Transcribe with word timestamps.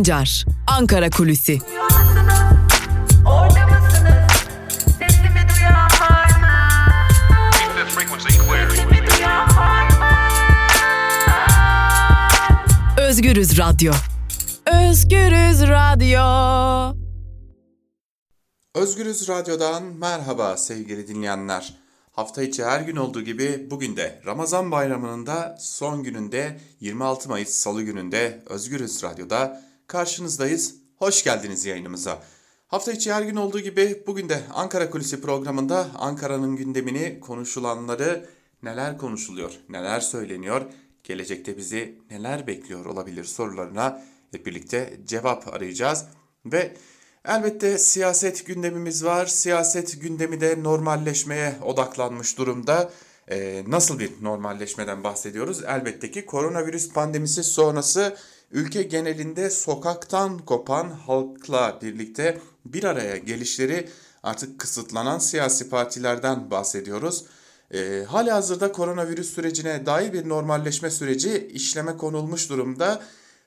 Sancar, 0.00 0.44
Ankara 0.66 1.10
Kulüsi. 1.10 1.58
Özgürüz 12.98 13.58
Radyo. 13.58 13.92
Özgürüz 14.66 15.62
Radyo. 15.62 16.96
Özgürüz 18.74 19.28
Radyo'dan 19.28 19.82
merhaba 19.82 20.56
sevgili 20.56 21.08
dinleyenler. 21.08 21.74
Hafta 22.12 22.42
içi 22.42 22.64
her 22.64 22.80
gün 22.80 22.96
olduğu 22.96 23.22
gibi 23.22 23.66
bugün 23.70 23.96
de 23.96 24.22
Ramazan 24.26 24.70
bayramının 24.70 25.26
da 25.26 25.56
son 25.60 26.02
gününde 26.02 26.60
26 26.80 27.28
Mayıs 27.28 27.50
Salı 27.50 27.82
gününde 27.82 28.42
Özgürüz 28.46 29.02
Radyo'da 29.04 29.69
karşınızdayız. 29.90 30.74
Hoş 30.96 31.24
geldiniz 31.24 31.66
yayınımıza. 31.66 32.22
Hafta 32.68 32.92
içi 32.92 33.12
her 33.12 33.22
gün 33.22 33.36
olduğu 33.36 33.60
gibi 33.60 34.02
bugün 34.06 34.28
de 34.28 34.42
Ankara 34.54 34.90
Kulisi 34.90 35.20
programında 35.20 35.86
Ankara'nın 35.98 36.56
gündemini, 36.56 37.20
konuşulanları, 37.20 38.28
neler 38.62 38.98
konuşuluyor, 38.98 39.52
neler 39.68 40.00
söyleniyor, 40.00 40.62
gelecekte 41.04 41.56
bizi 41.56 41.98
neler 42.10 42.46
bekliyor 42.46 42.84
olabilir 42.84 43.24
sorularına 43.24 44.02
hep 44.32 44.46
birlikte 44.46 45.00
cevap 45.06 45.54
arayacağız. 45.54 46.04
Ve 46.46 46.76
elbette 47.24 47.78
siyaset 47.78 48.46
gündemimiz 48.46 49.04
var. 49.04 49.26
Siyaset 49.26 50.02
gündemi 50.02 50.40
de 50.40 50.62
normalleşmeye 50.62 51.54
odaklanmış 51.62 52.38
durumda. 52.38 52.90
Ee, 53.30 53.64
nasıl 53.66 53.98
bir 53.98 54.10
normalleşmeden 54.22 55.04
bahsediyoruz? 55.04 55.64
Elbette 55.64 56.10
ki 56.10 56.26
koronavirüs 56.26 56.92
pandemisi 56.92 57.44
sonrası 57.44 58.16
ülke 58.50 58.82
genelinde 58.82 59.50
sokaktan 59.50 60.38
kopan 60.38 60.90
halkla 60.90 61.78
birlikte 61.82 62.38
bir 62.64 62.84
araya 62.84 63.16
gelişleri 63.16 63.88
artık 64.22 64.60
kısıtlanan 64.60 65.18
siyasi 65.18 65.68
partilerden 65.70 66.50
bahsediyoruz. 66.50 67.24
E, 67.74 68.04
hali 68.08 68.30
hazırda 68.30 68.72
koronavirüs 68.72 69.34
sürecine 69.34 69.86
dair 69.86 70.12
bir 70.12 70.28
normalleşme 70.28 70.90
süreci 70.90 71.48
işleme 71.52 71.96
konulmuş 71.96 72.50
durumda. 72.50 73.02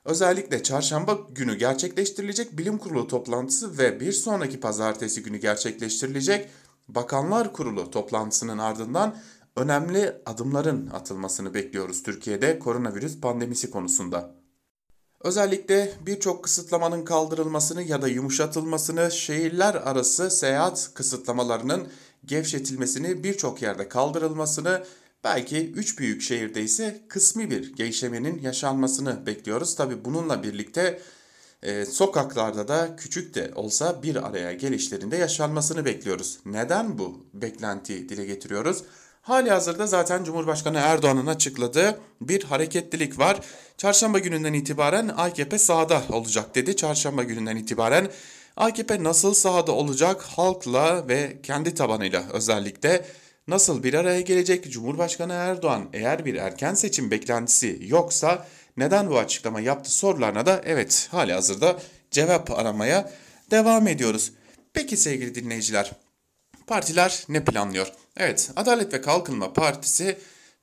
Özellikle 0.05 0.63
çarşamba 0.63 1.19
günü 1.35 1.55
gerçekleştirilecek 1.55 2.57
bilim 2.57 2.77
kurulu 2.77 3.07
toplantısı 3.07 3.77
ve 3.77 3.99
bir 3.99 4.11
sonraki 4.11 4.59
pazartesi 4.59 5.23
günü 5.23 5.37
gerçekleştirilecek 5.37 6.49
Bakanlar 6.87 7.53
Kurulu 7.53 7.91
toplantısının 7.91 8.57
ardından 8.57 9.17
önemli 9.55 10.15
adımların 10.25 10.89
atılmasını 10.93 11.53
bekliyoruz 11.53 12.03
Türkiye'de 12.03 12.59
koronavirüs 12.59 13.19
pandemisi 13.19 13.71
konusunda. 13.71 14.42
Özellikle 15.23 15.93
birçok 16.05 16.43
kısıtlamanın 16.43 17.05
kaldırılmasını 17.05 17.83
ya 17.83 18.01
da 18.01 18.07
yumuşatılmasını, 18.07 19.11
şehirler 19.11 19.75
arası 19.75 20.31
seyahat 20.31 20.91
kısıtlamalarının 20.93 21.87
gevşetilmesini, 22.25 23.23
birçok 23.23 23.61
yerde 23.61 23.89
kaldırılmasını, 23.89 24.83
belki 25.23 25.71
3 25.71 25.99
büyük 25.99 26.21
şehirde 26.21 26.61
ise 26.61 27.01
kısmi 27.07 27.51
bir 27.51 27.75
gevşemenin 27.75 28.41
yaşanmasını 28.41 29.25
bekliyoruz. 29.25 29.75
Tabi 29.75 30.05
bununla 30.05 30.43
birlikte 30.43 31.01
e, 31.63 31.85
sokaklarda 31.85 32.67
da 32.67 32.95
küçük 32.95 33.35
de 33.35 33.51
olsa 33.55 34.03
bir 34.03 34.27
araya 34.27 34.53
gelişlerinde 34.53 35.17
yaşanmasını 35.17 35.85
bekliyoruz. 35.85 36.39
Neden 36.45 36.97
bu 36.97 37.25
beklentiyi 37.33 38.09
dile 38.09 38.25
getiriyoruz? 38.25 38.83
Hali 39.23 39.51
hazırda 39.51 39.87
zaten 39.87 40.23
Cumhurbaşkanı 40.23 40.77
Erdoğan'ın 40.77 41.27
açıkladığı 41.27 41.99
bir 42.21 42.43
hareketlilik 42.43 43.19
var. 43.19 43.39
Çarşamba 43.77 44.19
gününden 44.19 44.53
itibaren 44.53 45.07
AKP 45.17 45.57
sahada 45.57 46.03
olacak 46.09 46.55
dedi. 46.55 46.75
Çarşamba 46.75 47.23
gününden 47.23 47.55
itibaren 47.55 48.11
AKP 48.57 49.03
nasıl 49.03 49.33
sahada 49.33 49.71
olacak 49.71 50.21
halkla 50.21 51.07
ve 51.07 51.37
kendi 51.43 51.73
tabanıyla 51.73 52.23
özellikle 52.33 53.05
nasıl 53.47 53.83
bir 53.83 53.93
araya 53.93 54.21
gelecek 54.21 54.71
Cumhurbaşkanı 54.71 55.33
Erdoğan 55.33 55.89
eğer 55.93 56.25
bir 56.25 56.35
erken 56.35 56.73
seçim 56.73 57.11
beklentisi 57.11 57.79
yoksa 57.81 58.47
neden 58.77 59.09
bu 59.09 59.19
açıklama 59.19 59.61
yaptı 59.61 59.91
sorularına 59.91 60.45
da 60.45 60.61
evet 60.65 61.07
hali 61.11 61.33
hazırda 61.33 61.79
cevap 62.11 62.51
aramaya 62.51 63.11
devam 63.51 63.87
ediyoruz. 63.87 64.31
Peki 64.73 64.97
sevgili 64.97 65.35
dinleyiciler 65.35 65.91
partiler 66.67 67.25
ne 67.29 67.43
planlıyor? 67.43 68.02
Evet 68.17 68.51
Adalet 68.55 68.93
ve 68.93 69.01
Kalkınma 69.01 69.53
Partisi 69.53 70.17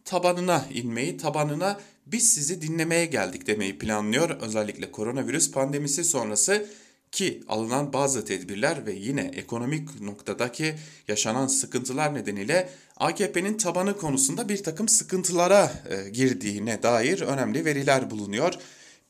tabanına 0.05 0.65
inmeyi, 0.75 1.17
tabanına 1.17 1.81
biz 2.07 2.33
sizi 2.33 2.63
dinlemeye 2.63 3.07
geldik 3.07 3.47
demeyi 3.47 3.79
planlıyor. 3.79 4.31
Özellikle 4.41 4.93
koronavirüs 4.93 5.51
pandemisi 5.51 6.05
sonrası 6.05 6.67
ki 7.13 7.43
alınan 7.49 7.93
bazı 7.93 8.25
tedbirler 8.25 8.87
ve 8.87 8.93
yine 8.93 9.31
ekonomik 9.35 10.01
noktadaki 10.01 10.75
yaşanan 11.09 11.47
sıkıntılar 11.47 12.15
nedeniyle 12.15 12.71
AKP'nin 12.97 13.57
tabanı 13.57 13.97
konusunda 13.97 14.49
bir 14.49 14.63
takım 14.63 14.89
sıkıntılara 14.89 15.73
e, 15.91 16.11
girdiğine 16.11 16.83
dair 16.83 17.21
önemli 17.21 17.65
veriler 17.65 18.11
bulunuyor. 18.11 18.55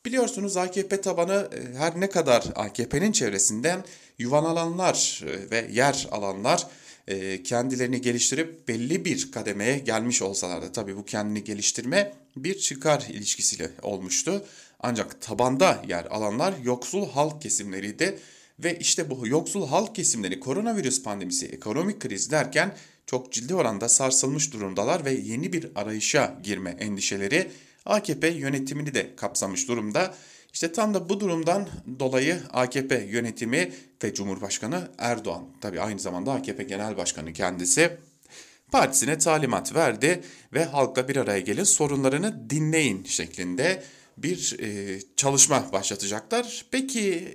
Biliyorsunuz 0.05 0.57
AKP 0.57 1.01
tabanı 1.01 1.49
e, 1.53 1.77
her 1.77 1.99
ne 1.99 2.09
kadar 2.09 2.43
AKP'nin 2.55 3.11
çevresinden 3.11 3.83
yuvan 4.17 4.43
alanlar 4.43 5.23
e, 5.25 5.51
ve 5.51 5.67
yer 5.71 6.07
alanlar 6.11 6.67
kendilerini 7.43 8.01
geliştirip 8.01 8.67
belli 8.67 9.05
bir 9.05 9.31
kademeye 9.31 9.77
gelmiş 9.77 10.21
olsalar 10.21 10.61
da 10.61 10.71
tabii 10.71 10.97
bu 10.97 11.05
kendini 11.05 11.43
geliştirme 11.43 12.13
bir 12.35 12.57
çıkar 12.57 13.07
ilişkisiyle 13.09 13.71
olmuştu. 13.81 14.45
Ancak 14.79 15.21
tabanda 15.21 15.83
yer 15.87 16.05
alanlar 16.05 16.53
yoksul 16.63 17.09
halk 17.09 17.41
kesimleriydi 17.41 18.19
ve 18.59 18.79
işte 18.79 19.09
bu 19.09 19.27
yoksul 19.27 19.67
halk 19.67 19.95
kesimleri 19.95 20.39
koronavirüs 20.39 21.03
pandemisi, 21.03 21.45
ekonomik 21.45 21.99
kriz 21.99 22.31
derken 22.31 22.75
çok 23.05 23.31
ciddi 23.31 23.55
oranda 23.55 23.89
sarsılmış 23.89 24.53
durumdalar 24.53 25.05
ve 25.05 25.11
yeni 25.11 25.53
bir 25.53 25.69
arayışa 25.75 26.39
girme 26.43 26.69
endişeleri 26.79 27.51
AKP 27.85 28.27
yönetimini 28.27 28.93
de 28.93 29.15
kapsamış 29.15 29.67
durumda. 29.67 30.15
İşte 30.53 30.71
tam 30.71 30.93
da 30.93 31.09
bu 31.09 31.19
durumdan 31.19 31.67
dolayı 31.99 32.41
AKP 32.53 32.95
yönetimi 32.95 33.71
ve 34.03 34.13
Cumhurbaşkanı 34.13 34.91
Erdoğan, 34.97 35.45
tabi 35.61 35.81
aynı 35.81 35.99
zamanda 35.99 36.33
AKP 36.33 36.63
Genel 36.63 36.97
Başkanı 36.97 37.33
kendisi 37.33 37.97
partisine 38.71 39.17
talimat 39.17 39.75
verdi 39.75 40.23
ve 40.53 40.65
halkla 40.65 41.07
bir 41.07 41.15
araya 41.15 41.39
gelin 41.39 41.63
sorunlarını 41.63 42.49
dinleyin 42.49 43.03
şeklinde 43.03 43.83
bir 44.17 44.57
e, 44.59 44.99
çalışma 45.15 45.71
başlatacaklar. 45.73 46.65
Peki 46.71 47.27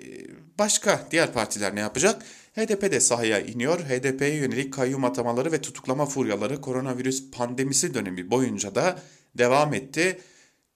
başka 0.58 1.08
diğer 1.10 1.32
partiler 1.32 1.74
ne 1.74 1.80
yapacak? 1.80 2.22
HDP 2.56 2.82
de 2.82 3.00
sahaya 3.00 3.40
iniyor. 3.40 3.80
HDP'ye 3.80 4.34
yönelik 4.34 4.72
kayyum 4.72 5.04
atamaları 5.04 5.52
ve 5.52 5.60
tutuklama 5.60 6.06
furyaları 6.06 6.60
koronavirüs 6.60 7.30
pandemisi 7.30 7.94
dönemi 7.94 8.30
boyunca 8.30 8.74
da 8.74 8.98
devam 9.38 9.74
etti. 9.74 10.20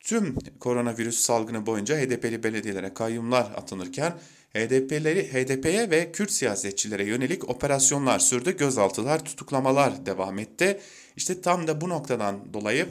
Tüm 0.00 0.34
koronavirüs 0.61 1.21
salgını 1.21 1.66
boyunca 1.66 1.97
HDP'li 1.97 2.43
belediyelere 2.43 2.94
kayyumlar 2.94 3.44
atanırken 3.56 4.12
HDP'leri 4.55 5.33
HDP'ye 5.33 5.91
ve 5.91 6.12
Kürt 6.12 6.31
siyasetçilere 6.31 7.05
yönelik 7.05 7.49
operasyonlar 7.50 8.19
sürdü. 8.19 8.56
Gözaltılar, 8.56 9.25
tutuklamalar 9.25 10.06
devam 10.06 10.38
etti. 10.38 10.81
İşte 11.16 11.41
tam 11.41 11.66
da 11.66 11.81
bu 11.81 11.88
noktadan 11.88 12.55
dolayı 12.55 12.87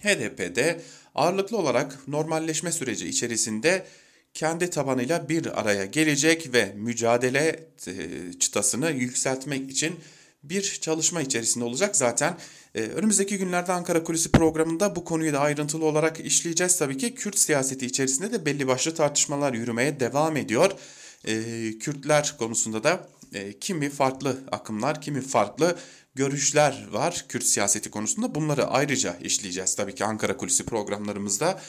HDP'de 0.00 0.80
ağırlıklı 1.14 1.56
olarak 1.56 2.08
normalleşme 2.08 2.72
süreci 2.72 3.08
içerisinde 3.08 3.86
kendi 4.34 4.70
tabanıyla 4.70 5.28
bir 5.28 5.60
araya 5.60 5.84
gelecek 5.84 6.52
ve 6.52 6.72
mücadele 6.76 7.68
e, 7.86 7.92
çıtasını 8.38 8.90
yükseltmek 8.90 9.70
için 9.70 9.96
bir 10.42 10.78
çalışma 10.80 11.20
içerisinde 11.20 11.64
olacak. 11.64 11.96
Zaten 11.96 12.36
e, 12.74 12.80
önümüzdeki 12.80 13.38
günlerde 13.38 13.72
Ankara 13.72 14.04
Kulisi 14.04 14.32
programında 14.32 14.96
bu 14.96 15.04
konuyu 15.04 15.32
da 15.32 15.40
ayrıntılı 15.40 15.84
olarak 15.84 16.20
işleyeceğiz. 16.20 16.78
Tabii 16.78 16.98
ki 16.98 17.14
Kürt 17.14 17.38
siyaseti 17.38 17.86
içerisinde 17.86 18.32
de 18.32 18.46
belli 18.46 18.66
başlı 18.66 18.94
tartışmalar 18.94 19.54
yürümeye 19.54 20.00
devam 20.00 20.36
ediyor. 20.36 20.72
E, 21.24 21.42
Kürtler 21.78 22.34
konusunda 22.38 22.84
da 22.84 23.08
e, 23.34 23.58
kimi 23.58 23.90
farklı 23.90 24.36
akımlar, 24.52 25.00
kimi 25.00 25.20
farklı 25.20 25.78
görüşler 26.14 26.88
var 26.92 27.24
Kürt 27.28 27.44
siyaseti 27.44 27.90
konusunda. 27.90 28.34
Bunları 28.34 28.66
ayrıca 28.66 29.16
işleyeceğiz 29.20 29.74
tabii 29.74 29.94
ki 29.94 30.04
Ankara 30.04 30.36
Kulisi 30.36 30.64
programlarımızda. 30.64 31.60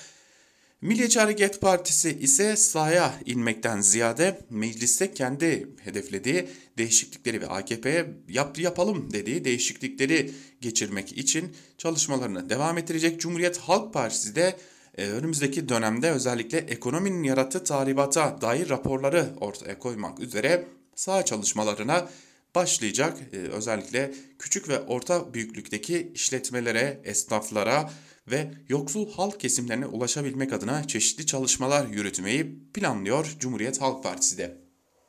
Milliyetçi 0.81 1.19
Hareket 1.19 1.61
Partisi 1.61 2.19
ise 2.19 2.55
sahaya 2.55 3.13
inmekten 3.25 3.81
ziyade 3.81 4.39
mecliste 4.49 5.13
kendi 5.13 5.67
hedeflediği 5.83 6.49
değişiklikleri 6.77 7.41
ve 7.41 7.47
AKP'ye 7.47 8.05
yap, 8.29 8.59
yapalım 8.59 9.13
dediği 9.13 9.45
değişiklikleri 9.45 10.31
geçirmek 10.61 11.17
için 11.17 11.55
çalışmalarını 11.77 12.49
devam 12.49 12.77
ettirecek. 12.77 13.21
Cumhuriyet 13.21 13.57
Halk 13.57 13.93
Partisi 13.93 14.35
de 14.35 14.55
e, 14.97 15.07
önümüzdeki 15.07 15.69
dönemde 15.69 16.11
özellikle 16.11 16.57
ekonominin 16.57 17.23
yarattığı 17.23 17.63
tahribata 17.63 18.41
dair 18.41 18.69
raporları 18.69 19.29
ortaya 19.41 19.79
koymak 19.79 20.19
üzere 20.19 20.65
sağ 20.95 21.25
çalışmalarına 21.25 22.09
başlayacak. 22.55 23.17
E, 23.33 23.37
özellikle 23.37 24.13
küçük 24.39 24.69
ve 24.69 24.79
orta 24.79 25.33
büyüklükteki 25.33 26.11
işletmelere, 26.13 27.01
esnaflara 27.03 27.91
ve 28.31 28.51
yoksul 28.69 29.11
halk 29.11 29.39
kesimlerine 29.39 29.85
ulaşabilmek 29.85 30.53
adına 30.53 30.87
çeşitli 30.87 31.25
çalışmalar 31.25 31.87
yürütmeyi 31.87 32.59
planlıyor 32.73 33.35
Cumhuriyet 33.39 33.81
Halk 33.81 34.03
Partisi 34.03 34.37
de. 34.37 34.57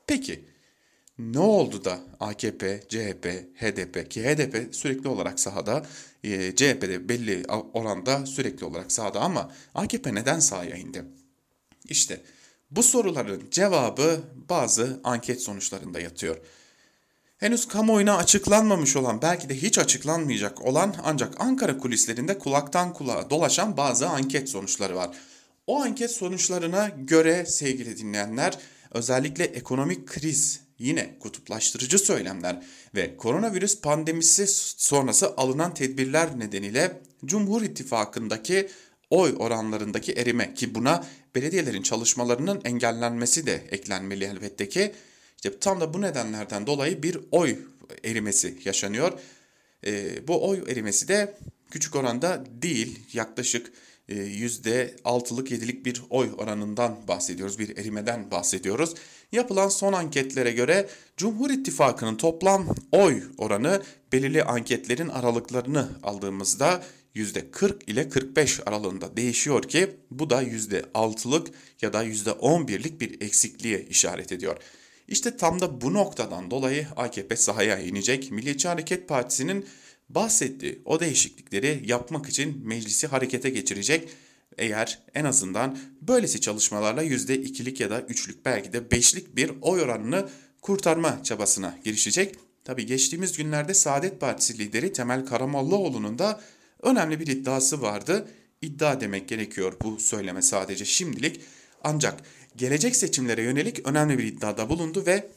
Peki 0.07 0.45
ne 1.19 1.39
oldu 1.39 1.85
da 1.85 2.01
AKP, 2.21 2.81
CHP, 2.89 3.27
HDP 3.55 4.11
ki 4.11 4.23
HDP 4.23 4.75
sürekli 4.75 5.09
olarak 5.09 5.41
sahada, 5.41 5.87
e, 6.25 6.55
CHP 6.57 7.09
belli 7.09 7.45
oranda 7.49 8.27
sürekli 8.27 8.67
olarak 8.67 8.93
sahada 8.93 9.21
ama 9.21 9.53
AKP 9.75 10.15
neden 10.15 10.39
sahaya 10.39 10.77
indi? 10.77 11.05
İşte 11.89 12.21
bu 12.71 12.83
soruların 12.83 13.43
cevabı 13.51 14.21
bazı 14.49 15.01
anket 15.05 15.43
sonuçlarında 15.43 16.01
yatıyor. 16.01 16.37
Henüz 17.41 17.69
kamuoyuna 17.69 18.17
açıklanmamış 18.17 18.97
olan 18.97 19.23
belki 19.23 19.49
de 19.49 19.63
hiç 19.63 19.79
açıklanmayacak 19.79 20.65
olan 20.65 20.95
ancak 21.05 21.41
Ankara 21.41 21.79
kulislerinde 21.79 22.39
kulaktan 22.39 22.93
kulağa 22.93 23.31
dolaşan 23.31 23.77
bazı 23.77 24.09
anket 24.09 24.49
sonuçları 24.49 24.97
var. 24.97 25.11
O 25.67 25.83
anket 25.83 26.11
sonuçlarına 26.11 26.89
göre 26.89 27.47
sevgili 27.47 27.99
dinleyenler 27.99 28.59
özellikle 28.91 29.45
ekonomik 29.45 30.07
kriz 30.07 30.61
yine 30.79 31.19
kutuplaştırıcı 31.19 31.99
söylemler 31.99 32.63
ve 32.95 33.17
koronavirüs 33.17 33.81
pandemisi 33.81 34.47
sonrası 34.77 35.37
alınan 35.37 35.75
tedbirler 35.75 36.39
nedeniyle 36.39 37.03
Cumhur 37.25 37.63
İttifakı'ndaki 37.63 38.69
oy 39.11 39.35
oranlarındaki 39.39 40.13
erime 40.13 40.55
ki 40.55 40.75
buna 40.75 41.05
belediyelerin 41.35 41.83
çalışmalarının 41.83 42.61
engellenmesi 42.65 43.47
de 43.47 43.55
eklenmeli 43.71 44.25
elbette 44.25 44.69
ki 44.69 44.93
işte 45.45 45.59
tam 45.59 45.81
da 45.81 45.95
bu 45.95 46.01
nedenlerden 46.01 46.67
dolayı 46.67 47.03
bir 47.03 47.19
oy 47.31 47.59
erimesi 48.05 48.59
yaşanıyor. 48.65 49.13
E, 49.87 50.27
bu 50.29 50.49
oy 50.49 50.65
erimesi 50.69 51.09
de 51.09 51.35
küçük 51.71 51.97
oranda 51.97 52.45
değil 52.63 52.99
yaklaşık 53.13 53.73
%6'lık 54.09 55.53
e, 55.53 55.55
7'lik 55.55 55.87
bir 55.87 56.03
oy 56.11 56.31
oranından 56.39 57.09
bahsediyoruz. 57.09 57.59
Bir 57.59 57.77
erimeden 57.77 58.31
bahsediyoruz. 58.31 58.95
Yapılan 59.33 59.69
son 59.69 59.93
anketlere 59.93 60.51
göre 60.51 60.89
Cumhur 61.17 61.51
İttifakı'nın 61.51 62.17
toplam 62.17 62.75
oy 62.93 63.23
oranı 63.39 63.83
belirli 64.13 64.45
anketlerin 64.45 65.09
aralıklarını 65.09 65.89
aldığımızda 66.03 66.83
%40 67.15 67.85
ile 67.87 68.09
45 68.09 68.61
aralığında 68.67 69.17
değişiyor 69.17 69.63
ki 69.63 69.91
bu 70.11 70.31
da 70.31 70.43
%6'lık 70.43 71.51
ya 71.83 71.93
da 71.93 72.05
%11'lik 72.05 73.01
bir 73.01 73.21
eksikliğe 73.21 73.87
işaret 73.87 74.33
ediyor. 74.33 74.57
İşte 75.11 75.37
tam 75.37 75.61
da 75.61 75.81
bu 75.81 75.95
noktadan 75.95 76.51
dolayı 76.51 76.87
AKP 76.97 77.37
sahaya 77.37 77.79
inecek. 77.79 78.31
Milliyetçi 78.31 78.69
Hareket 78.69 79.09
Partisi'nin 79.09 79.67
bahsettiği 80.09 80.83
o 80.85 81.01
değişiklikleri 81.01 81.83
yapmak 81.87 82.29
için 82.29 82.67
meclisi 82.67 83.07
harekete 83.07 83.51
geçirecek. 83.51 84.09
Eğer 84.59 84.99
en 85.15 85.25
azından 85.25 85.79
böylesi 86.03 86.41
çalışmalarla 86.41 87.05
%2'lik 87.05 87.81
ya 87.81 87.91
da 87.91 88.01
3'lük 88.01 88.37
belki 88.45 88.73
de 88.73 88.79
5'lik 88.79 89.37
bir 89.37 89.53
oy 89.61 89.83
oranını 89.83 90.29
kurtarma 90.63 91.23
çabasına 91.23 91.79
girişecek. 91.85 92.35
Tabi 92.65 92.87
geçtiğimiz 92.87 93.37
günlerde 93.37 93.75
Saadet 93.75 94.21
Partisi 94.21 94.59
lideri 94.59 94.93
Temel 94.93 95.27
Karamollaoğlu'nun 95.27 96.19
da 96.19 96.41
önemli 96.83 97.21
bir 97.21 97.27
iddiası 97.27 97.83
vardı. 97.83 98.29
İddia 98.63 99.01
demek 99.01 99.29
gerekiyor 99.29 99.73
bu 99.83 100.01
söyleme 100.01 100.43
sadece 100.43 100.85
şimdilik. 100.85 101.41
Ancak 101.85 102.23
gelecek 102.57 102.97
seçimlere 102.97 103.43
yönelik 103.43 103.89
önemli 103.89 104.19
bir 104.19 104.25
iddiada 104.25 104.69
bulundu 104.69 105.07
ve 105.07 105.31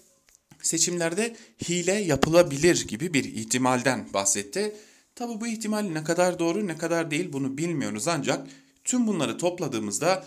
seçimlerde 0.61 1.35
hile 1.69 1.93
yapılabilir 1.93 2.87
gibi 2.87 3.13
bir 3.13 3.23
ihtimalden 3.23 4.07
bahsetti. 4.13 4.75
Tabi 5.15 5.41
bu 5.41 5.47
ihtimal 5.47 5.81
ne 5.81 6.03
kadar 6.03 6.39
doğru 6.39 6.67
ne 6.67 6.77
kadar 6.77 7.11
değil 7.11 7.33
bunu 7.33 7.57
bilmiyoruz 7.57 8.07
ancak 8.07 8.47
tüm 8.83 9.07
bunları 9.07 9.37
topladığımızda 9.37 10.25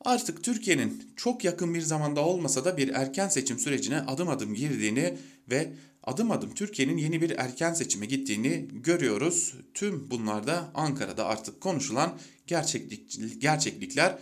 artık 0.00 0.44
Türkiye'nin 0.44 1.12
çok 1.16 1.44
yakın 1.44 1.74
bir 1.74 1.80
zamanda 1.80 2.20
olmasa 2.20 2.64
da 2.64 2.76
bir 2.76 2.88
erken 2.88 3.28
seçim 3.28 3.58
sürecine 3.58 4.00
adım 4.00 4.28
adım 4.28 4.54
girdiğini 4.54 5.18
ve 5.50 5.72
adım 6.02 6.30
adım 6.30 6.54
Türkiye'nin 6.54 6.96
yeni 6.96 7.20
bir 7.20 7.30
erken 7.30 7.74
seçime 7.74 8.06
gittiğini 8.06 8.68
görüyoruz. 8.72 9.54
Tüm 9.74 10.10
bunlarda 10.10 10.70
Ankara'da 10.74 11.26
artık 11.26 11.60
konuşulan 11.60 12.18
gerçeklik, 12.46 13.40
gerçeklikler 13.40 14.18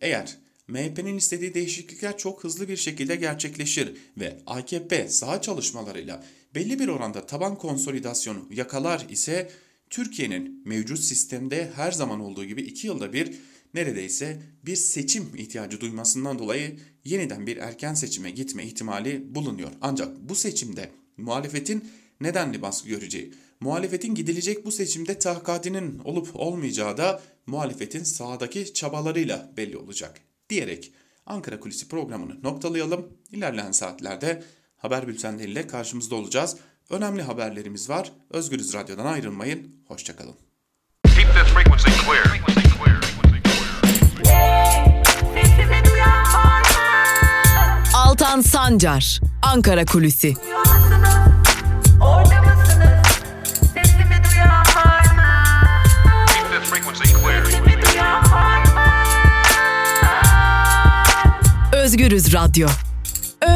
eğer 0.00 0.36
MHP'nin 0.70 1.16
istediği 1.16 1.54
değişiklikler 1.54 2.18
çok 2.18 2.44
hızlı 2.44 2.68
bir 2.68 2.76
şekilde 2.76 3.16
gerçekleşir 3.16 3.96
ve 4.16 4.38
AKP 4.46 5.08
sağ 5.08 5.40
çalışmalarıyla 5.40 6.24
belli 6.54 6.78
bir 6.78 6.88
oranda 6.88 7.26
taban 7.26 7.58
konsolidasyonu 7.58 8.46
yakalar 8.50 9.06
ise 9.10 9.50
Türkiye'nin 9.90 10.62
mevcut 10.64 11.00
sistemde 11.00 11.70
her 11.74 11.92
zaman 11.92 12.20
olduğu 12.20 12.44
gibi 12.44 12.62
2 12.62 12.86
yılda 12.86 13.12
bir 13.12 13.34
neredeyse 13.74 14.42
bir 14.66 14.76
seçim 14.76 15.30
ihtiyacı 15.36 15.80
duymasından 15.80 16.38
dolayı 16.38 16.76
yeniden 17.04 17.46
bir 17.46 17.56
erken 17.56 17.94
seçime 17.94 18.30
gitme 18.30 18.64
ihtimali 18.64 19.34
bulunuyor. 19.34 19.70
Ancak 19.80 20.28
bu 20.28 20.34
seçimde 20.34 20.90
muhalefetin 21.16 21.84
nedenli 22.20 22.62
baskı 22.62 22.88
göreceği, 22.88 23.32
muhalefetin 23.60 24.14
gidilecek 24.14 24.66
bu 24.66 24.72
seçimde 24.72 25.18
tahkatinin 25.18 25.98
olup 25.98 26.28
olmayacağı 26.34 26.96
da 26.96 27.22
muhalefetin 27.46 28.04
sahadaki 28.04 28.74
çabalarıyla 28.74 29.52
belli 29.56 29.76
olacak 29.76 30.29
diyerek 30.50 30.92
Ankara 31.26 31.60
Kulisi 31.60 31.88
programını 31.88 32.42
noktalayalım. 32.42 33.08
İlerleyen 33.30 33.72
saatlerde 33.72 34.42
haber 34.76 35.08
bültenleriyle 35.08 35.66
karşımızda 35.66 36.14
olacağız. 36.14 36.56
Önemli 36.90 37.22
haberlerimiz 37.22 37.90
var. 37.90 38.12
Özgürüz 38.30 38.74
Radyo'dan 38.74 39.06
ayrılmayın. 39.06 39.74
Hoşçakalın. 39.88 40.34
Altan 47.94 48.40
Sancar, 48.40 49.20
Ankara 49.42 49.84
Kulüsi. 49.84 50.34
Özgürüz 61.90 62.34
Radyo. 62.34 62.68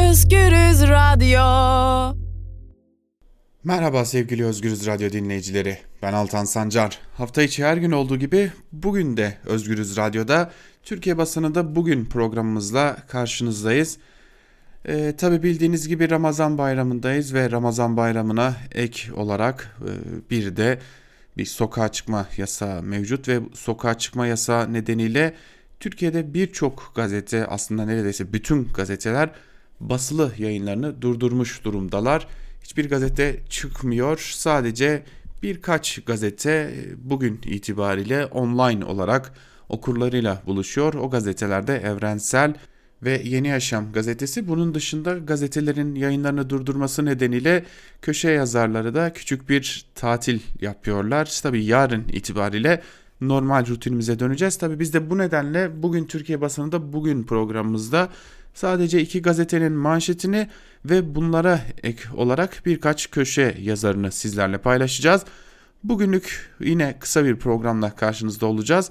Özgürüz 0.09 0.81
Radyo. 0.81 2.17
Merhaba 3.63 4.05
sevgili 4.05 4.45
Özgürüz 4.45 4.87
Radyo 4.87 5.11
dinleyicileri. 5.11 5.77
Ben 6.01 6.13
Altan 6.13 6.45
Sancar. 6.45 6.99
Hafta 7.13 7.43
içi 7.43 7.65
her 7.65 7.77
gün 7.77 7.91
olduğu 7.91 8.17
gibi 8.17 8.51
bugün 8.71 9.17
de 9.17 9.37
Özgürüz 9.45 9.97
Radyo'da 9.97 10.51
Türkiye 10.83 11.17
basınında 11.17 11.75
bugün 11.75 12.05
programımızla 12.05 12.97
karşınızdayız. 13.07 13.97
Ee, 14.85 15.13
Tabi 15.17 15.43
bildiğiniz 15.43 15.87
gibi 15.87 16.09
Ramazan 16.09 16.57
bayramındayız 16.57 17.33
ve 17.33 17.51
Ramazan 17.51 17.97
bayramına 17.97 18.55
ek 18.71 19.13
olarak 19.13 19.77
e, 19.81 19.91
bir 20.29 20.55
de 20.55 20.79
bir 21.37 21.45
sokağa 21.45 21.91
çıkma 21.91 22.27
yasağı 22.37 22.83
mevcut 22.83 23.27
ve 23.27 23.39
sokağa 23.53 23.97
çıkma 23.97 24.27
yasağı 24.27 24.73
nedeniyle 24.73 25.33
Türkiye'de 25.79 26.33
birçok 26.33 26.91
gazete 26.95 27.47
aslında 27.47 27.85
neredeyse 27.85 28.33
bütün 28.33 28.67
gazeteler 28.73 29.29
basılı 29.79 30.31
yayınlarını 30.37 31.01
durdurmuş 31.01 31.63
durumdalar. 31.63 32.27
Hiçbir 32.63 32.89
gazete 32.89 33.39
çıkmıyor. 33.49 34.31
Sadece 34.35 35.03
birkaç 35.43 35.99
gazete 36.05 36.73
bugün 36.97 37.41
itibariyle 37.45 38.25
online 38.25 38.85
olarak 38.85 39.33
okurlarıyla 39.69 40.41
buluşuyor. 40.45 40.93
O 40.93 41.09
gazetelerde 41.09 41.77
Evrensel 41.77 42.53
ve 43.03 43.21
Yeni 43.23 43.47
Yaşam 43.47 43.91
gazetesi 43.91 44.47
bunun 44.47 44.73
dışında 44.73 45.17
gazetelerin 45.17 45.95
yayınlarını 45.95 46.49
durdurması 46.49 47.05
nedeniyle 47.05 47.65
köşe 48.01 48.29
yazarları 48.29 48.95
da 48.95 49.13
küçük 49.13 49.49
bir 49.49 49.85
tatil 49.95 50.39
yapıyorlar. 50.61 51.39
Tabi 51.43 51.65
yarın 51.65 52.07
itibariyle 52.07 52.81
normal 53.21 53.67
rutinimize 53.67 54.19
döneceğiz. 54.19 54.57
Tabi 54.57 54.79
biz 54.79 54.93
de 54.93 55.09
bu 55.09 55.17
nedenle 55.17 55.83
bugün 55.83 56.05
Türkiye 56.05 56.41
basınında 56.41 56.93
bugün 56.93 57.23
programımızda 57.23 58.09
sadece 58.53 59.01
iki 59.01 59.21
gazetenin 59.21 59.71
manşetini 59.71 60.49
ve 60.85 61.15
bunlara 61.15 61.61
ek 61.83 61.99
olarak 62.15 62.61
birkaç 62.65 63.11
köşe 63.11 63.57
yazarını 63.61 64.11
sizlerle 64.11 64.57
paylaşacağız. 64.57 65.25
Bugünlük 65.83 66.49
yine 66.59 66.95
kısa 66.99 67.25
bir 67.25 67.35
programla 67.35 67.95
karşınızda 67.95 68.45
olacağız. 68.45 68.89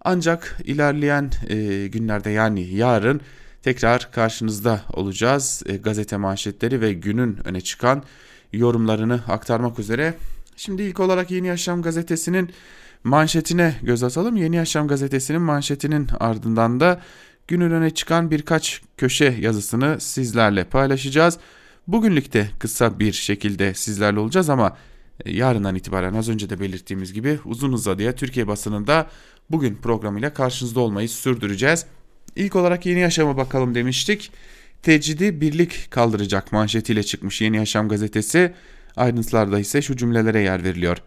Ancak 0.00 0.58
ilerleyen 0.64 1.30
e, 1.48 1.86
günlerde 1.86 2.30
yani 2.30 2.74
yarın 2.74 3.20
tekrar 3.62 4.12
karşınızda 4.12 4.80
olacağız. 4.92 5.62
E, 5.66 5.76
gazete 5.76 6.16
manşetleri 6.16 6.80
ve 6.80 6.92
günün 6.92 7.38
öne 7.44 7.60
çıkan 7.60 8.02
yorumlarını 8.52 9.20
aktarmak 9.28 9.78
üzere. 9.78 10.14
Şimdi 10.58 10.82
ilk 10.82 11.00
olarak 11.00 11.30
Yeni 11.30 11.46
Yaşam 11.46 11.82
gazetesinin 11.82 12.50
manşetine 13.04 13.74
göz 13.82 14.02
atalım. 14.02 14.36
Yeni 14.36 14.56
Yaşam 14.56 14.88
gazetesinin 14.88 15.42
manşetinin 15.42 16.08
ardından 16.20 16.80
da 16.80 17.00
günün 17.48 17.70
öne 17.70 17.90
çıkan 17.90 18.30
birkaç 18.30 18.82
köşe 18.96 19.36
yazısını 19.40 20.00
sizlerle 20.00 20.64
paylaşacağız. 20.64 21.38
Bugünlük 21.86 22.32
de 22.32 22.48
kısa 22.58 22.98
bir 22.98 23.12
şekilde 23.12 23.74
sizlerle 23.74 24.18
olacağız 24.18 24.50
ama 24.50 24.76
e, 25.24 25.32
yarından 25.32 25.74
itibaren 25.74 26.14
az 26.14 26.28
önce 26.28 26.50
de 26.50 26.60
belirttiğimiz 26.60 27.12
gibi 27.12 27.38
uzun 27.44 27.72
uzadıya 27.72 28.14
Türkiye 28.14 28.46
basınında 28.46 29.06
bugün 29.50 29.74
programıyla 29.74 30.34
karşınızda 30.34 30.80
olmayı 30.80 31.08
sürdüreceğiz. 31.08 31.86
İlk 32.36 32.56
olarak 32.56 32.86
Yeni 32.86 33.00
Yaşam'a 33.00 33.36
bakalım 33.36 33.74
demiştik. 33.74 34.32
Tecidi 34.82 35.40
birlik 35.40 35.90
kaldıracak 35.90 36.52
manşetiyle 36.52 37.02
çıkmış 37.02 37.40
Yeni 37.40 37.56
Yaşam 37.56 37.88
gazetesi. 37.88 38.54
Ayrıntılarda 38.98 39.58
ise 39.58 39.82
şu 39.82 39.96
cümlelere 39.96 40.40
yer 40.40 40.64
veriliyor. 40.64 40.98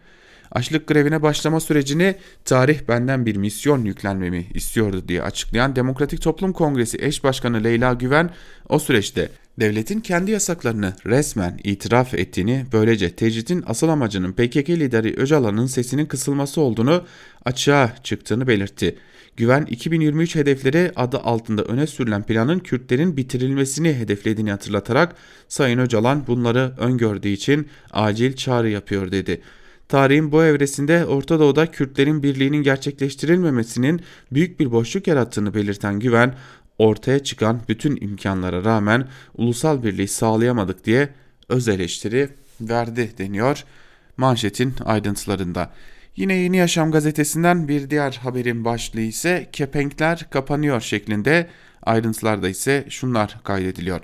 Açlık 0.52 0.86
grevine 0.86 1.22
başlama 1.22 1.60
sürecini 1.60 2.14
tarih 2.44 2.80
benden 2.88 3.26
bir 3.26 3.36
misyon 3.36 3.84
yüklenmemi 3.84 4.46
istiyordu 4.54 5.04
diye 5.08 5.22
açıklayan 5.22 5.76
Demokratik 5.76 6.22
Toplum 6.22 6.52
Kongresi 6.52 6.98
eş 7.00 7.24
başkanı 7.24 7.64
Leyla 7.64 7.92
Güven 7.92 8.30
o 8.68 8.78
süreçte 8.78 9.28
devletin 9.60 10.00
kendi 10.00 10.30
yasaklarını 10.30 10.92
resmen 11.06 11.58
itiraf 11.64 12.14
ettiğini 12.14 12.66
böylece 12.72 13.10
tecridin 13.10 13.64
asıl 13.66 13.88
amacının 13.88 14.32
PKK 14.32 14.70
lideri 14.70 15.16
Öcalan'ın 15.16 15.66
sesinin 15.66 16.06
kısılması 16.06 16.60
olduğunu 16.60 17.04
açığa 17.44 17.92
çıktığını 18.02 18.46
belirtti. 18.46 18.96
Güven 19.36 19.66
2023 19.70 20.34
hedefleri 20.34 20.92
adı 20.96 21.18
altında 21.18 21.64
öne 21.64 21.86
sürülen 21.86 22.22
planın 22.22 22.58
Kürtlerin 22.58 23.16
bitirilmesini 23.16 23.94
hedeflediğini 23.94 24.50
hatırlatarak 24.50 25.16
Sayın 25.48 25.78
Öcalan 25.78 26.26
bunları 26.26 26.74
öngördüğü 26.78 27.28
için 27.28 27.68
acil 27.90 28.36
çağrı 28.36 28.68
yapıyor 28.70 29.10
dedi. 29.10 29.42
Tarihin 29.88 30.32
bu 30.32 30.44
evresinde 30.44 31.06
Orta 31.06 31.40
Doğu'da 31.40 31.70
Kürtlerin 31.70 32.22
birliğinin 32.22 32.62
gerçekleştirilmemesinin 32.62 34.00
büyük 34.32 34.60
bir 34.60 34.72
boşluk 34.72 35.06
yarattığını 35.06 35.54
belirten 35.54 36.00
Güven, 36.00 36.34
ortaya 36.78 37.18
çıkan 37.18 37.60
bütün 37.68 37.96
imkanlara 37.96 38.64
rağmen 38.64 39.08
ulusal 39.34 39.82
birliği 39.82 40.08
sağlayamadık 40.08 40.84
diye 40.84 41.08
öz 41.48 41.68
eleştiri 41.68 42.28
verdi 42.60 43.10
deniyor 43.18 43.64
manşetin 44.16 44.74
ayrıntılarında. 44.84 45.70
Yine 46.16 46.34
Yeni 46.34 46.56
Yaşam 46.56 46.92
gazetesinden 46.92 47.68
bir 47.68 47.90
diğer 47.90 48.12
haberin 48.12 48.64
başlığı 48.64 49.00
ise 49.00 49.48
kepenkler 49.52 50.26
kapanıyor 50.30 50.80
şeklinde 50.80 51.46
ayrıntılarda 51.82 52.48
ise 52.48 52.84
şunlar 52.88 53.40
kaydediliyor. 53.44 54.00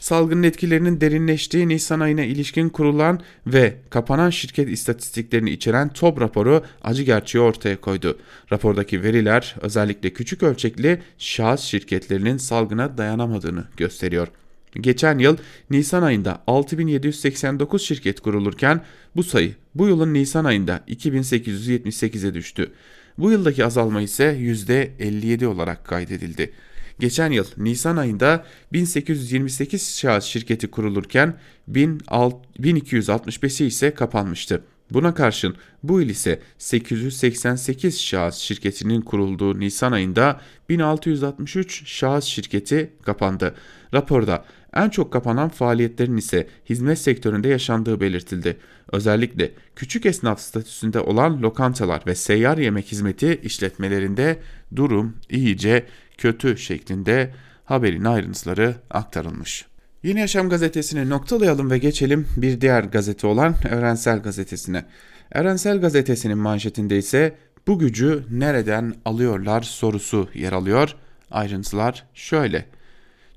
Salgının 0.00 0.42
etkilerinin 0.42 1.00
derinleştiği 1.00 1.68
Nisan 1.68 2.00
ayına 2.00 2.22
ilişkin 2.22 2.68
kurulan 2.68 3.20
ve 3.46 3.76
kapanan 3.90 4.30
şirket 4.30 4.68
istatistiklerini 4.68 5.50
içeren 5.50 5.88
TOB 5.88 6.20
raporu 6.20 6.64
acı 6.82 7.02
gerçeği 7.02 7.42
ortaya 7.42 7.80
koydu. 7.80 8.18
Rapordaki 8.52 9.02
veriler 9.02 9.56
özellikle 9.60 10.12
küçük 10.12 10.42
ölçekli 10.42 11.02
şahıs 11.18 11.60
şirketlerinin 11.60 12.36
salgına 12.36 12.98
dayanamadığını 12.98 13.64
gösteriyor. 13.76 14.28
Geçen 14.74 15.18
yıl 15.18 15.36
Nisan 15.70 16.02
ayında 16.02 16.42
6789 16.46 17.82
şirket 17.82 18.20
kurulurken 18.20 18.84
bu 19.16 19.22
sayı 19.22 19.54
bu 19.74 19.88
yılın 19.88 20.14
Nisan 20.14 20.44
ayında 20.44 20.84
2878'e 20.88 22.34
düştü. 22.34 22.72
Bu 23.18 23.30
yıldaki 23.30 23.64
azalma 23.64 24.00
ise 24.00 24.24
%57 24.40 25.46
olarak 25.46 25.84
kaydedildi. 25.84 26.52
Geçen 27.00 27.30
yıl 27.30 27.46
Nisan 27.56 27.96
ayında 27.96 28.44
1828 28.72 29.98
şahıs 29.98 30.24
şirketi 30.24 30.70
kurulurken 30.70 31.34
1265'i 31.70 33.66
ise 33.66 33.94
kapanmıştı. 33.94 34.62
Buna 34.90 35.14
karşın 35.14 35.56
bu 35.82 36.00
yıl 36.00 36.08
ise 36.08 36.40
888 36.58 38.00
şahıs 38.00 38.36
şirketinin 38.36 39.00
kurulduğu 39.00 39.60
Nisan 39.60 39.92
ayında 39.92 40.40
1663 40.68 41.82
şahıs 41.86 42.24
şirketi 42.24 42.90
kapandı. 43.02 43.54
Raporda 43.94 44.44
en 44.74 44.88
çok 44.88 45.12
kapanan 45.12 45.48
faaliyetlerin 45.48 46.16
ise 46.16 46.46
hizmet 46.68 46.98
sektöründe 46.98 47.48
yaşandığı 47.48 48.00
belirtildi. 48.00 48.56
Özellikle 48.92 49.50
küçük 49.76 50.06
esnaf 50.06 50.40
statüsünde 50.40 51.00
olan 51.00 51.42
lokantalar 51.42 52.02
ve 52.06 52.14
seyyar 52.14 52.58
yemek 52.58 52.92
hizmeti 52.92 53.40
işletmelerinde 53.42 54.38
durum 54.76 55.16
iyice 55.30 55.86
kötü 56.18 56.58
şeklinde 56.58 57.34
haberin 57.64 58.04
ayrıntıları 58.04 58.74
aktarılmış. 58.90 59.66
Yeni 60.02 60.20
Yaşam 60.20 60.48
gazetesini 60.48 61.08
noktalayalım 61.10 61.70
ve 61.70 61.78
geçelim 61.78 62.26
bir 62.36 62.60
diğer 62.60 62.84
gazete 62.84 63.26
olan 63.26 63.54
Evrensel 63.70 64.22
Gazetesi'ne. 64.22 64.84
Evrensel 65.32 65.80
Gazetesi'nin 65.80 66.38
manşetinde 66.38 66.98
ise 66.98 67.36
bu 67.66 67.78
gücü 67.78 68.24
nereden 68.30 68.94
alıyorlar 69.04 69.62
sorusu 69.62 70.28
yer 70.34 70.52
alıyor. 70.52 70.94
Ayrıntılar 71.30 72.04
şöyle. 72.14 72.66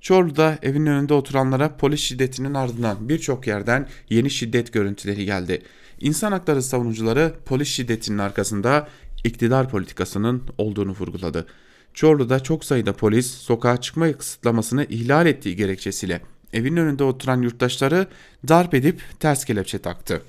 Çorlu'da 0.03 0.59
evin 0.61 0.85
önünde 0.85 1.13
oturanlara 1.13 1.77
polis 1.77 2.01
şiddetinin 2.01 2.53
ardından 2.53 3.09
birçok 3.09 3.47
yerden 3.47 3.87
yeni 4.09 4.29
şiddet 4.29 4.73
görüntüleri 4.73 5.25
geldi. 5.25 5.61
İnsan 5.99 6.31
hakları 6.31 6.61
savunucuları 6.61 7.33
polis 7.45 7.67
şiddetinin 7.67 8.17
arkasında 8.17 8.87
iktidar 9.23 9.69
politikasının 9.69 10.43
olduğunu 10.57 10.91
vurguladı. 10.91 11.47
Çorlu'da 11.93 12.39
çok 12.39 12.65
sayıda 12.65 12.93
polis 12.93 13.31
sokağa 13.31 13.81
çıkma 13.81 14.13
kısıtlamasını 14.13 14.85
ihlal 14.85 15.25
ettiği 15.25 15.55
gerekçesiyle 15.55 16.21
evin 16.53 16.77
önünde 16.77 17.03
oturan 17.03 17.41
yurttaşları 17.41 18.07
darp 18.47 18.73
edip 18.73 19.01
ters 19.19 19.45
kelepçe 19.45 19.79
taktı. 19.79 20.21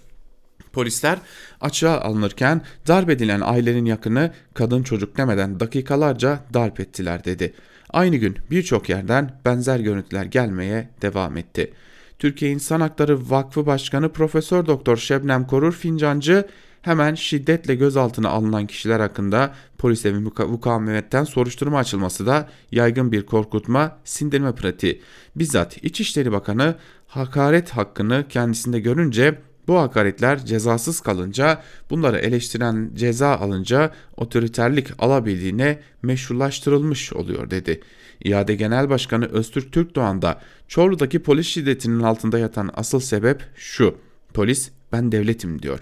Polisler 0.73 1.19
açığa 1.61 2.01
alınırken 2.01 2.63
darp 2.89 3.11
edilen 3.11 3.41
ailenin 3.45 3.85
yakını 3.85 4.33
kadın 4.55 4.83
çocuk 4.83 5.17
demeden 5.17 5.61
dakikalarca 5.61 6.45
darp 6.55 6.81
ettiler 6.81 7.25
dedi. 7.25 7.55
Aynı 7.95 8.17
gün 8.17 8.37
birçok 8.51 8.89
yerden 8.89 9.41
benzer 9.45 9.81
görüntüler 9.81 10.25
gelmeye 10.25 10.91
devam 11.03 11.37
etti. 11.37 11.73
Türkiye 12.19 12.51
İnsan 12.51 12.81
Hakları 12.81 13.31
Vakfı 13.31 13.67
Başkanı 13.67 14.13
Profesör 14.13 14.67
Doktor 14.67 14.97
Şebnem 14.97 15.47
Korur 15.47 15.73
Fincancı 15.73 16.47
hemen 16.83 17.15
şiddetle 17.15 17.75
gözaltına 17.75 18.29
alınan 18.29 18.67
kişiler 18.67 19.01
hakkında 19.01 19.55
polise 19.79 20.15
ve 20.15 20.19
mukavemetten 20.19 21.25
soruşturma 21.25 21.79
açılması 21.79 22.27
da 22.27 22.49
yaygın 22.73 23.13
bir 23.13 23.27
korkutma, 23.27 23.99
sindirme 24.05 24.55
pratiği. 24.55 25.03
Bizzat 25.37 25.85
İçişleri 25.85 26.33
Bakanı 26.33 26.77
hakaret 27.07 27.71
hakkını 27.71 28.25
kendisinde 28.29 28.81
görünce 28.81 29.39
bu 29.69 29.79
hakaretler 29.79 30.47
cezasız 30.47 31.01
kalınca 31.01 31.63
bunları 31.91 32.19
eleştiren 32.19 32.91
ceza 32.95 33.37
alınca 33.37 33.93
otoriterlik 34.17 34.89
alabildiğine 34.99 35.79
meşrulaştırılmış 36.03 37.13
oluyor 37.13 37.51
dedi. 37.51 37.81
İade 38.25 38.55
Genel 38.55 38.91
Başkanı 38.91 39.27
Öztürk 39.27 39.73
Türkdoğan 39.73 40.23
da 40.23 40.41
Çorlu'daki 40.69 41.23
polis 41.23 41.47
şiddetinin 41.47 42.01
altında 42.01 42.39
yatan 42.39 42.71
asıl 42.75 43.01
sebep 43.01 43.43
şu. 43.57 43.99
Polis 44.35 44.71
ben 44.93 45.13
devletim 45.13 45.63
diyor. 45.63 45.81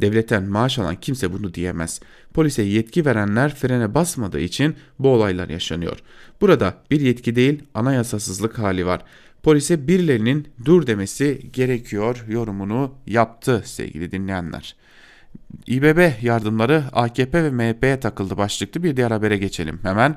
Devletten 0.00 0.44
maaş 0.44 0.78
alan 0.78 0.96
kimse 0.96 1.32
bunu 1.32 1.54
diyemez. 1.54 2.00
Polise 2.34 2.62
yetki 2.62 3.04
verenler 3.04 3.54
frene 3.54 3.94
basmadığı 3.94 4.40
için 4.40 4.74
bu 4.98 5.08
olaylar 5.08 5.48
yaşanıyor. 5.48 5.98
Burada 6.40 6.74
bir 6.90 7.00
yetki 7.00 7.36
değil 7.36 7.62
anayasasızlık 7.74 8.58
hali 8.58 8.86
var. 8.86 9.02
Polise 9.42 9.88
birilerinin 9.88 10.48
dur 10.64 10.86
demesi 10.86 11.40
gerekiyor 11.52 12.24
yorumunu 12.28 12.94
yaptı 13.06 13.62
sevgili 13.64 14.12
dinleyenler. 14.12 14.76
İBB 15.66 16.22
yardımları 16.22 16.84
AKP 16.92 17.44
ve 17.44 17.50
MHP'ye 17.50 18.00
takıldı 18.00 18.36
başlıklı 18.36 18.82
bir 18.82 18.96
diğer 18.96 19.10
habere 19.10 19.36
geçelim 19.36 19.80
hemen. 19.82 20.16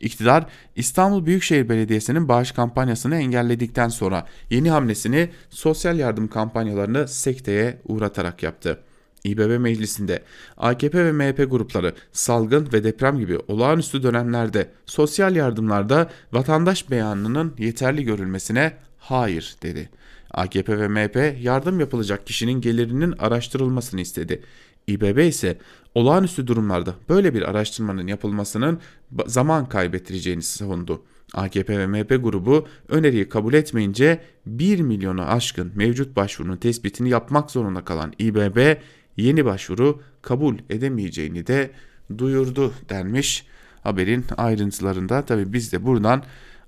İktidar 0.00 0.46
İstanbul 0.76 1.26
Büyükşehir 1.26 1.68
Belediyesi'nin 1.68 2.28
bağış 2.28 2.52
kampanyasını 2.52 3.16
engelledikten 3.16 3.88
sonra 3.88 4.26
yeni 4.50 4.70
hamlesini 4.70 5.30
sosyal 5.50 5.98
yardım 5.98 6.28
kampanyalarını 6.28 7.08
sekteye 7.08 7.80
uğratarak 7.84 8.42
yaptı. 8.42 8.78
İBB 9.24 9.58
Meclisi'nde 9.58 10.22
AKP 10.56 11.04
ve 11.04 11.12
MHP 11.12 11.50
grupları 11.50 11.94
salgın 12.12 12.68
ve 12.72 12.84
deprem 12.84 13.18
gibi 13.18 13.38
olağanüstü 13.48 14.02
dönemlerde 14.02 14.70
sosyal 14.86 15.36
yardımlarda 15.36 16.10
vatandaş 16.32 16.90
beyanının 16.90 17.54
yeterli 17.58 18.04
görülmesine 18.04 18.76
hayır 18.98 19.56
dedi. 19.62 19.88
AKP 20.30 20.78
ve 20.78 20.88
MHP 20.88 21.36
yardım 21.42 21.80
yapılacak 21.80 22.26
kişinin 22.26 22.60
gelirinin 22.60 23.14
araştırılmasını 23.18 24.00
istedi. 24.00 24.42
İBB 24.86 25.28
ise 25.28 25.58
olağanüstü 25.94 26.46
durumlarda 26.46 26.94
böyle 27.08 27.34
bir 27.34 27.42
araştırmanın 27.42 28.06
yapılmasının 28.06 28.80
zaman 29.26 29.68
kaybettireceğini 29.68 30.42
savundu. 30.42 31.02
AKP 31.34 31.78
ve 31.78 31.86
MHP 31.86 32.08
grubu 32.08 32.66
öneriyi 32.88 33.28
kabul 33.28 33.54
etmeyince 33.54 34.20
1 34.46 34.80
milyonu 34.80 35.22
aşkın 35.22 35.72
mevcut 35.74 36.16
başvurunun 36.16 36.56
tespitini 36.56 37.08
yapmak 37.08 37.50
zorunda 37.50 37.84
kalan 37.84 38.12
İBB 38.18 38.76
yeni 39.16 39.44
başvuru 39.44 40.02
kabul 40.22 40.56
edemeyeceğini 40.70 41.46
de 41.46 41.70
duyurdu 42.18 42.74
denmiş 42.88 43.46
haberin 43.82 44.24
ayrıntılarında. 44.36 45.24
Tabi 45.24 45.52
biz 45.52 45.72
de 45.72 45.84
buradan 45.84 46.24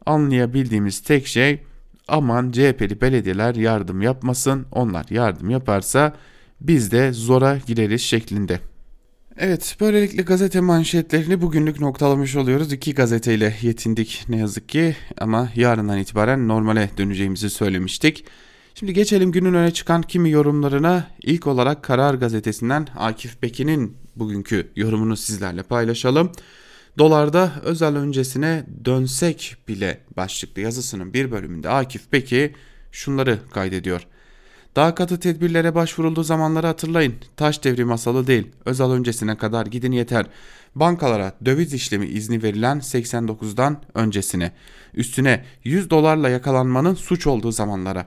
anlayabildiğimiz 0.07 1.01
tek 1.01 1.27
şey 1.27 1.63
aman 2.09 2.51
CHP'li 2.53 3.01
belediyeler 3.01 3.55
yardım 3.55 4.03
yapmasın 4.03 4.67
onlar 4.73 5.07
yardım 5.11 5.51
yaparsa 5.51 6.17
biz 6.61 6.93
de 6.93 7.13
zora 7.13 7.59
gireriz 7.67 8.01
şeklinde. 8.01 8.61
Evet 9.39 9.77
böylelikle 9.81 10.23
gazete 10.23 10.61
manşetlerini 10.61 11.41
bugünlük 11.43 11.81
noktalamış 11.81 12.37
oluyoruz. 12.37 12.73
İki 12.73 12.95
gazeteyle 12.95 13.55
yetindik 13.63 14.25
ne 14.29 14.37
yazık 14.37 14.69
ki 14.69 14.97
ama 15.19 15.49
yarından 15.55 15.99
itibaren 15.99 16.49
normale 16.49 16.91
döneceğimizi 16.99 17.51
söylemiştik. 17.51 18.25
Şimdi 18.79 18.93
geçelim 18.93 19.33
günün 19.33 19.55
öne 19.55 19.71
çıkan 19.71 20.03
kimi 20.03 20.31
yorumlarına. 20.31 21.07
İlk 21.23 21.47
olarak 21.47 21.83
Karar 21.83 22.15
Gazetesi'nden 22.15 22.89
Akif 22.97 23.43
Bekin'in 23.43 23.97
bugünkü 24.17 24.73
yorumunu 24.77 25.17
sizlerle 25.17 25.63
paylaşalım. 25.63 26.33
Dolarda 26.99 27.53
özel 27.63 27.97
öncesine 27.97 28.67
dönsek 28.85 29.57
bile 29.69 30.01
başlıklı 30.17 30.63
yazısının 30.63 31.13
bir 31.13 31.31
bölümünde 31.31 31.69
Akif 31.69 32.13
Beki 32.13 32.55
şunları 32.93 33.39
kaydediyor. 33.51 34.07
Daha 34.77 34.95
katı 34.95 35.21
tedbirlere 35.21 35.75
başvurulduğu 35.75 36.23
zamanları 36.23 36.67
hatırlayın. 36.67 37.15
Taş 37.37 37.65
devri 37.65 37.85
masalı 37.85 38.27
değil. 38.27 38.47
Özal 38.65 38.93
öncesine 38.93 39.37
kadar 39.37 39.67
gidin 39.67 39.93
yeter. 39.93 40.27
Bankalara 40.75 41.33
döviz 41.45 41.75
işlemi 41.75 42.07
izni 42.07 42.43
verilen 42.43 42.79
89'dan 42.79 43.83
öncesine. 43.95 44.53
Üstüne 44.95 45.45
100 45.65 45.91
dolarla 45.91 46.29
yakalanmanın 46.29 46.95
suç 46.95 47.27
olduğu 47.27 47.53
zamanlara. 47.53 48.07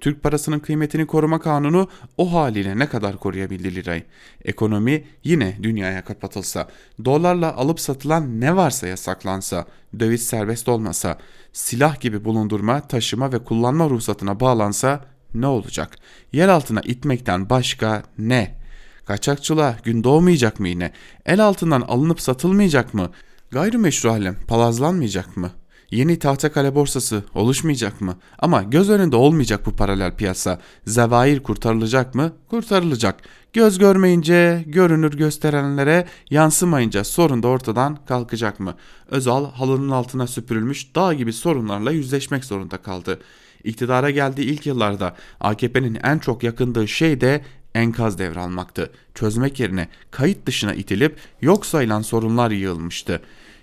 Türk 0.00 0.22
parasının 0.22 0.58
kıymetini 0.58 1.06
koruma 1.06 1.40
kanunu 1.40 1.88
o 2.16 2.32
haliyle 2.32 2.78
ne 2.78 2.88
kadar 2.88 3.16
koruyabildi 3.16 3.74
lirayı? 3.74 4.02
Ekonomi 4.44 5.04
yine 5.24 5.56
dünyaya 5.62 6.04
kapatılsa, 6.04 6.68
dolarla 7.04 7.56
alıp 7.56 7.80
satılan 7.80 8.40
ne 8.40 8.56
varsa 8.56 8.86
yasaklansa, 8.86 9.66
döviz 10.00 10.26
serbest 10.26 10.68
olmasa, 10.68 11.18
silah 11.52 12.00
gibi 12.00 12.24
bulundurma, 12.24 12.80
taşıma 12.80 13.32
ve 13.32 13.38
kullanma 13.38 13.90
ruhsatına 13.90 14.40
bağlansa 14.40 15.04
ne 15.34 15.46
olacak? 15.46 15.96
Yer 16.32 16.48
altına 16.48 16.80
itmekten 16.80 17.50
başka 17.50 18.02
ne? 18.18 18.60
Kaçakçılığa 19.04 19.76
gün 19.84 20.04
doğmayacak 20.04 20.60
mı 20.60 20.68
yine? 20.68 20.92
El 21.26 21.44
altından 21.44 21.80
alınıp 21.80 22.20
satılmayacak 22.20 22.94
mı? 22.94 23.10
Gayrimeşru 23.50 24.10
alem 24.10 24.36
palazlanmayacak 24.48 25.36
mı? 25.36 25.50
Yeni 25.90 26.18
Tahtakale 26.18 26.74
borsası 26.74 27.24
oluşmayacak 27.34 28.00
mı? 28.00 28.16
Ama 28.38 28.62
göz 28.62 28.90
önünde 28.90 29.16
olmayacak 29.16 29.66
bu 29.66 29.76
paralel 29.76 30.16
piyasa. 30.16 30.60
Zevair 30.86 31.42
kurtarılacak 31.42 32.14
mı? 32.14 32.32
Kurtarılacak. 32.48 33.16
Göz 33.52 33.78
görmeyince, 33.78 34.64
görünür 34.66 35.12
gösterenlere 35.12 36.06
yansımayınca 36.30 37.04
sorun 37.04 37.42
da 37.42 37.48
ortadan 37.48 37.98
kalkacak 38.06 38.60
mı? 38.60 38.74
Özal 39.08 39.52
halının 39.52 39.90
altına 39.90 40.26
süpürülmüş 40.26 40.94
dağ 40.94 41.14
gibi 41.14 41.32
sorunlarla 41.32 41.90
yüzleşmek 41.92 42.44
zorunda 42.44 42.76
kaldı. 42.76 43.20
İktidara 43.64 44.10
geldiği 44.10 44.44
ilk 44.44 44.66
yıllarda 44.66 45.16
AKP'nin 45.40 45.98
en 46.02 46.18
çok 46.18 46.42
yakındığı 46.42 46.88
şey 46.88 47.20
de 47.20 47.44
enkaz 47.74 48.18
devralmaktı. 48.18 48.90
Çözmek 49.14 49.60
yerine 49.60 49.88
kayıt 50.10 50.46
dışına 50.46 50.74
itilip 50.74 51.16
yok 51.40 51.66
sayılan 51.66 52.02
sorunlar 52.02 52.50
yığılmıştı. 52.50 53.20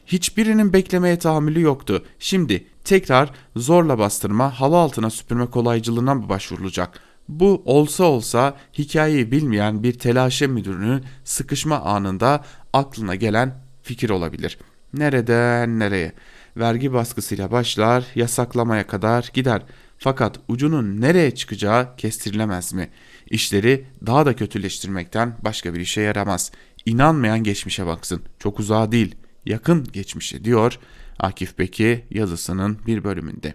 Hiçbirinin 0.08 0.74
beklemeye 0.74 1.20
tahammülü 1.20 1.62
yoktu. 1.62 2.06
Şimdi 2.20 2.68
tekrar 2.84 3.32
zorla 3.56 4.00
bastırma, 4.00 4.60
halı 4.60 4.78
altına 4.78 5.10
süpürme 5.10 5.46
kolaycılığına 5.46 6.16
mı 6.16 6.30
başvurulacak? 6.30 7.00
Bu 7.30 7.62
olsa 7.66 8.04
olsa 8.04 8.58
hikayeyi 8.78 9.32
bilmeyen 9.32 9.84
bir 9.84 10.00
telaşe 10.00 10.48
müdürünün 10.48 11.04
sıkışma 11.24 11.80
anında 11.80 12.44
aklına 12.74 13.16
gelen 13.16 13.64
fikir 13.84 14.10
olabilir. 14.10 14.58
Nereden 14.94 15.80
nereye? 15.80 16.14
Vergi 16.58 16.94
baskısıyla 16.94 17.52
başlar, 17.52 18.06
yasaklamaya 18.16 18.88
kadar 18.88 19.30
gider. 19.34 19.62
Fakat 19.98 20.40
ucunun 20.48 21.02
nereye 21.02 21.36
çıkacağı 21.36 21.96
kestirilemez 21.96 22.74
mi? 22.74 22.90
İşleri 23.30 23.86
daha 24.06 24.26
da 24.26 24.36
kötüleştirmekten 24.36 25.36
başka 25.42 25.74
bir 25.74 25.80
işe 25.80 26.02
yaramaz. 26.02 26.52
İnanmayan 26.86 27.44
geçmişe 27.44 27.86
baksın. 27.86 28.22
Çok 28.40 28.60
uzağa 28.60 28.92
değil, 28.92 29.16
yakın 29.48 29.84
geçmişe 29.84 30.44
diyor 30.44 30.80
Akif 31.20 31.60
Beki 31.60 32.06
yazısının 32.12 32.78
bir 32.88 33.04
bölümünde. 33.04 33.54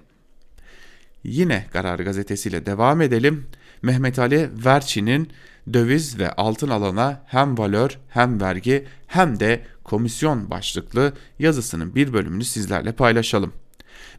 Yine 1.24 1.66
Karar 1.72 1.98
Gazetesi'yle 1.98 2.66
devam 2.66 3.00
edelim. 3.00 3.46
Mehmet 3.82 4.18
Ali 4.18 4.50
Verçi'nin 4.64 5.28
döviz 5.72 6.18
ve 6.18 6.32
altın 6.32 6.68
alana 6.68 7.22
hem 7.26 7.58
valör 7.58 7.98
hem 8.08 8.40
vergi 8.40 8.86
hem 9.06 9.40
de 9.40 9.66
komisyon 9.84 10.50
başlıklı 10.50 11.12
yazısının 11.38 11.94
bir 11.94 12.12
bölümünü 12.12 12.44
sizlerle 12.44 12.92
paylaşalım. 12.92 13.52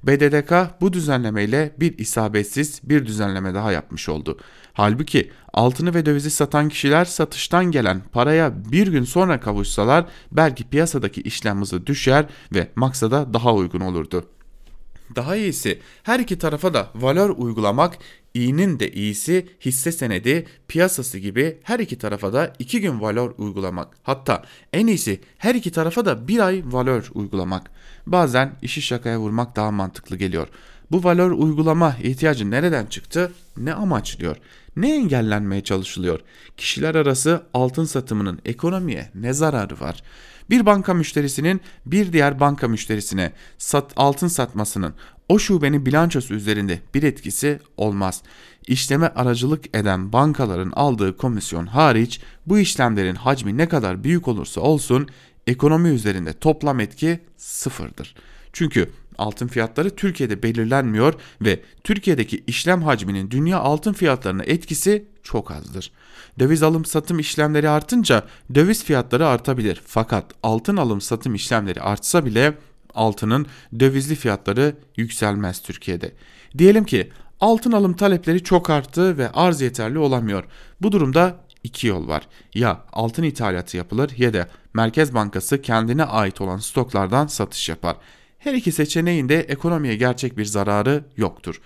BDDK 0.04 0.82
bu 0.82 0.93
düzenlemeyle 0.93 1.74
bir 1.80 1.97
isabetsiz 1.97 2.82
bir 2.84 3.06
düzenleme 3.06 3.54
daha 3.54 3.71
yapmış 3.71 4.10
oldu. 4.10 4.38
Halbuki 4.73 5.31
altını 5.53 5.93
ve 5.93 6.05
dövizi 6.05 6.29
satan 6.29 6.69
kişiler 6.69 7.05
satıştan 7.05 7.65
gelen 7.71 8.01
paraya 8.12 8.71
bir 8.71 8.88
gün 8.88 9.03
sonra 9.03 9.39
kavuşsalar 9.39 10.05
belki 10.31 10.63
piyasadaki 10.63 11.21
işlem 11.21 11.62
hızı 11.62 11.88
düşer 11.88 12.25
ve 12.53 12.67
maksada 12.75 13.33
daha 13.33 13.53
uygun 13.53 13.79
olurdu. 13.79 14.25
Daha 15.15 15.36
iyisi 15.36 15.79
her 16.03 16.19
iki 16.19 16.38
tarafa 16.38 16.73
da 16.73 16.89
valör 16.95 17.29
uygulamak 17.29 17.97
iyinin 18.33 18.79
de 18.79 18.91
iyisi 18.91 19.47
hisse 19.65 19.91
senedi 19.91 20.45
piyasası 20.67 21.19
gibi 21.19 21.57
her 21.63 21.79
iki 21.79 21.97
tarafa 21.97 22.33
da 22.33 22.53
iki 22.59 22.81
gün 22.81 23.01
valör 23.01 23.31
uygulamak. 23.38 23.97
Hatta 24.03 24.43
en 24.73 24.88
iyisi 24.88 25.21
her 25.38 25.55
iki 25.55 25.71
tarafa 25.71 26.05
da 26.05 26.27
bir 26.27 26.39
ay 26.39 26.63
valör 26.65 27.12
uygulamak. 27.13 27.71
Bazen 28.05 28.55
işi 28.62 28.81
şakaya 28.81 29.19
vurmak 29.19 29.55
daha 29.55 29.71
mantıklı 29.71 30.15
geliyor. 30.15 30.47
Bu 30.91 31.03
valör 31.03 31.31
uygulama 31.31 31.95
ihtiyacı 32.03 32.51
nereden 32.51 32.86
çıktı? 32.86 33.31
Ne 33.57 33.73
amaçlıyor? 33.73 34.38
Ne 34.75 34.95
engellenmeye 34.95 35.63
çalışılıyor? 35.63 36.19
Kişiler 36.57 36.95
arası 36.95 37.43
altın 37.53 37.86
satımının 37.86 38.39
ekonomiye 38.45 39.09
ne 39.15 39.33
zararı 39.33 39.79
var? 39.79 40.03
Bir 40.49 40.65
banka 40.65 40.93
müşterisinin 40.93 41.62
bir 41.86 42.13
diğer 42.13 42.39
banka 42.39 42.67
müşterisine 42.67 43.31
sat, 43.57 43.93
altın 43.95 44.27
satmasının 44.27 44.93
o 45.29 45.39
şubenin 45.39 45.86
bilançosu 45.86 46.33
üzerinde 46.33 46.79
bir 46.93 47.03
etkisi 47.03 47.59
olmaz. 47.77 48.21
İşleme 48.67 49.07
aracılık 49.07 49.77
eden 49.77 50.13
bankaların 50.13 50.71
aldığı 50.71 51.17
komisyon 51.17 51.65
hariç 51.65 52.21
bu 52.45 52.59
işlemlerin 52.59 53.15
hacmi 53.15 53.57
ne 53.57 53.69
kadar 53.69 54.03
büyük 54.03 54.27
olursa 54.27 54.62
olsun 54.62 55.07
ekonomi 55.47 55.89
üzerinde 55.89 56.33
toplam 56.33 56.79
etki 56.79 57.19
sıfırdır. 57.38 58.15
Çünkü 58.53 58.89
altın 59.17 59.47
fiyatları 59.47 59.95
Türkiye'de 59.95 60.43
belirlenmiyor 60.43 61.13
ve 61.41 61.60
Türkiye'deki 61.84 62.43
işlem 62.47 62.84
hacminin 62.84 63.32
dünya 63.32 63.60
altın 63.60 63.93
fiyatlarına 63.93 64.43
etkisi 64.43 65.06
çok 65.23 65.52
azdır. 65.52 65.91
Döviz 66.39 66.63
alım 66.63 66.86
satım 66.86 67.19
işlemleri 67.19 67.69
artınca 67.69 68.23
döviz 68.56 68.84
fiyatları 68.84 69.28
artabilir. 69.28 69.82
Fakat 69.86 70.26
altın 70.43 70.78
alım 70.78 71.02
satım 71.02 71.36
işlemleri 71.36 71.82
artsa 71.82 72.26
bile 72.26 72.54
altının 72.93 73.47
dövizli 73.80 74.15
fiyatları 74.15 74.76
yükselmez 74.97 75.62
Türkiye'de. 75.62 76.12
Diyelim 76.58 76.84
ki 76.84 77.12
altın 77.39 77.71
alım 77.71 77.93
talepleri 77.93 78.43
çok 78.43 78.69
arttı 78.69 79.17
ve 79.17 79.32
arz 79.32 79.62
yeterli 79.62 79.99
olamıyor. 79.99 80.43
Bu 80.82 80.91
durumda 80.91 81.38
iki 81.63 81.88
yol 81.88 82.08
var. 82.08 82.28
Ya 82.54 82.82
altın 82.93 83.23
ithalatı 83.23 83.78
yapılır 83.78 84.12
ya 84.17 84.34
da 84.34 84.47
Merkez 84.73 85.13
Bankası 85.13 85.62
kendine 85.62 86.04
ait 86.04 86.41
olan 86.41 86.58
stoklardan 86.58 87.28
satış 87.28 87.69
yapar. 87.69 87.95
Her 88.43 88.53
iki 88.53 88.71
seçeneğin 88.71 89.29
de 89.29 89.39
ekonomiye 89.39 89.95
gerçek 89.95 90.38
bir 90.38 90.45
zararı 90.45 91.03
yoktur. 91.17 91.62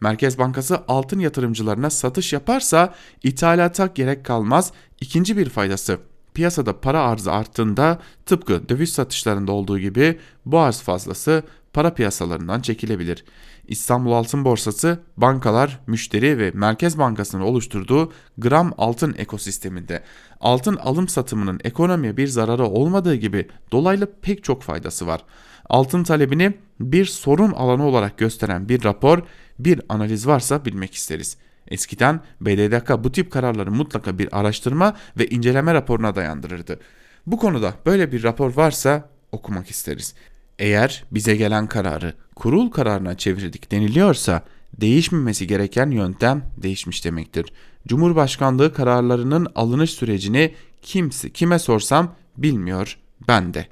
Merkez 0.00 0.38
Bankası 0.38 0.82
altın 0.88 1.18
yatırımcılarına 1.18 1.90
satış 1.90 2.32
yaparsa 2.32 2.94
ithalata 3.22 3.86
gerek 3.86 4.24
kalmaz. 4.24 4.72
İkinci 5.00 5.36
bir 5.36 5.48
faydası 5.48 5.98
piyasada 6.34 6.80
para 6.80 7.02
arzı 7.02 7.32
arttığında 7.32 7.98
tıpkı 8.26 8.68
döviz 8.68 8.92
satışlarında 8.92 9.52
olduğu 9.52 9.78
gibi 9.78 10.18
bu 10.46 10.58
arz 10.58 10.80
fazlası 10.80 11.42
para 11.72 11.94
piyasalarından 11.94 12.60
çekilebilir. 12.60 13.24
İstanbul 13.68 14.12
Altın 14.12 14.44
Borsası 14.44 14.98
bankalar, 15.16 15.80
müşteri 15.86 16.38
ve 16.38 16.50
Merkez 16.54 16.98
Bankası'nın 16.98 17.42
oluşturduğu 17.42 18.12
gram 18.38 18.74
altın 18.78 19.14
ekosisteminde 19.18 20.02
altın 20.40 20.76
alım 20.76 21.08
satımının 21.08 21.60
ekonomiye 21.64 22.16
bir 22.16 22.26
zararı 22.26 22.66
olmadığı 22.66 23.14
gibi 23.14 23.48
dolaylı 23.72 24.12
pek 24.22 24.44
çok 24.44 24.62
faydası 24.62 25.06
var. 25.06 25.24
Altın 25.72 26.04
talebini 26.04 26.52
bir 26.80 27.04
sorun 27.04 27.52
alanı 27.52 27.86
olarak 27.86 28.18
gösteren 28.18 28.68
bir 28.68 28.84
rapor, 28.84 29.22
bir 29.58 29.80
analiz 29.88 30.26
varsa 30.26 30.64
bilmek 30.64 30.94
isteriz. 30.94 31.36
Eskiden 31.68 32.20
BDDK 32.40 33.04
bu 33.04 33.12
tip 33.12 33.30
kararları 33.30 33.70
mutlaka 33.70 34.18
bir 34.18 34.40
araştırma 34.40 34.96
ve 35.18 35.26
inceleme 35.26 35.74
raporuna 35.74 36.14
dayandırırdı. 36.14 36.80
Bu 37.26 37.38
konuda 37.38 37.74
böyle 37.86 38.12
bir 38.12 38.22
rapor 38.22 38.56
varsa 38.56 39.08
okumak 39.32 39.70
isteriz. 39.70 40.14
Eğer 40.58 41.04
bize 41.10 41.36
gelen 41.36 41.66
kararı 41.66 42.14
kurul 42.34 42.70
kararına 42.70 43.16
çevirdik 43.16 43.70
deniliyorsa 43.72 44.42
değişmemesi 44.80 45.46
gereken 45.46 45.90
yöntem 45.90 46.42
değişmiş 46.56 47.04
demektir. 47.04 47.52
Cumhurbaşkanlığı 47.88 48.72
kararlarının 48.72 49.46
alınış 49.54 49.90
sürecini 49.90 50.54
kimse 50.82 51.30
kime 51.30 51.58
sorsam 51.58 52.14
bilmiyor 52.36 52.98
ben 53.28 53.54
de. 53.54 53.66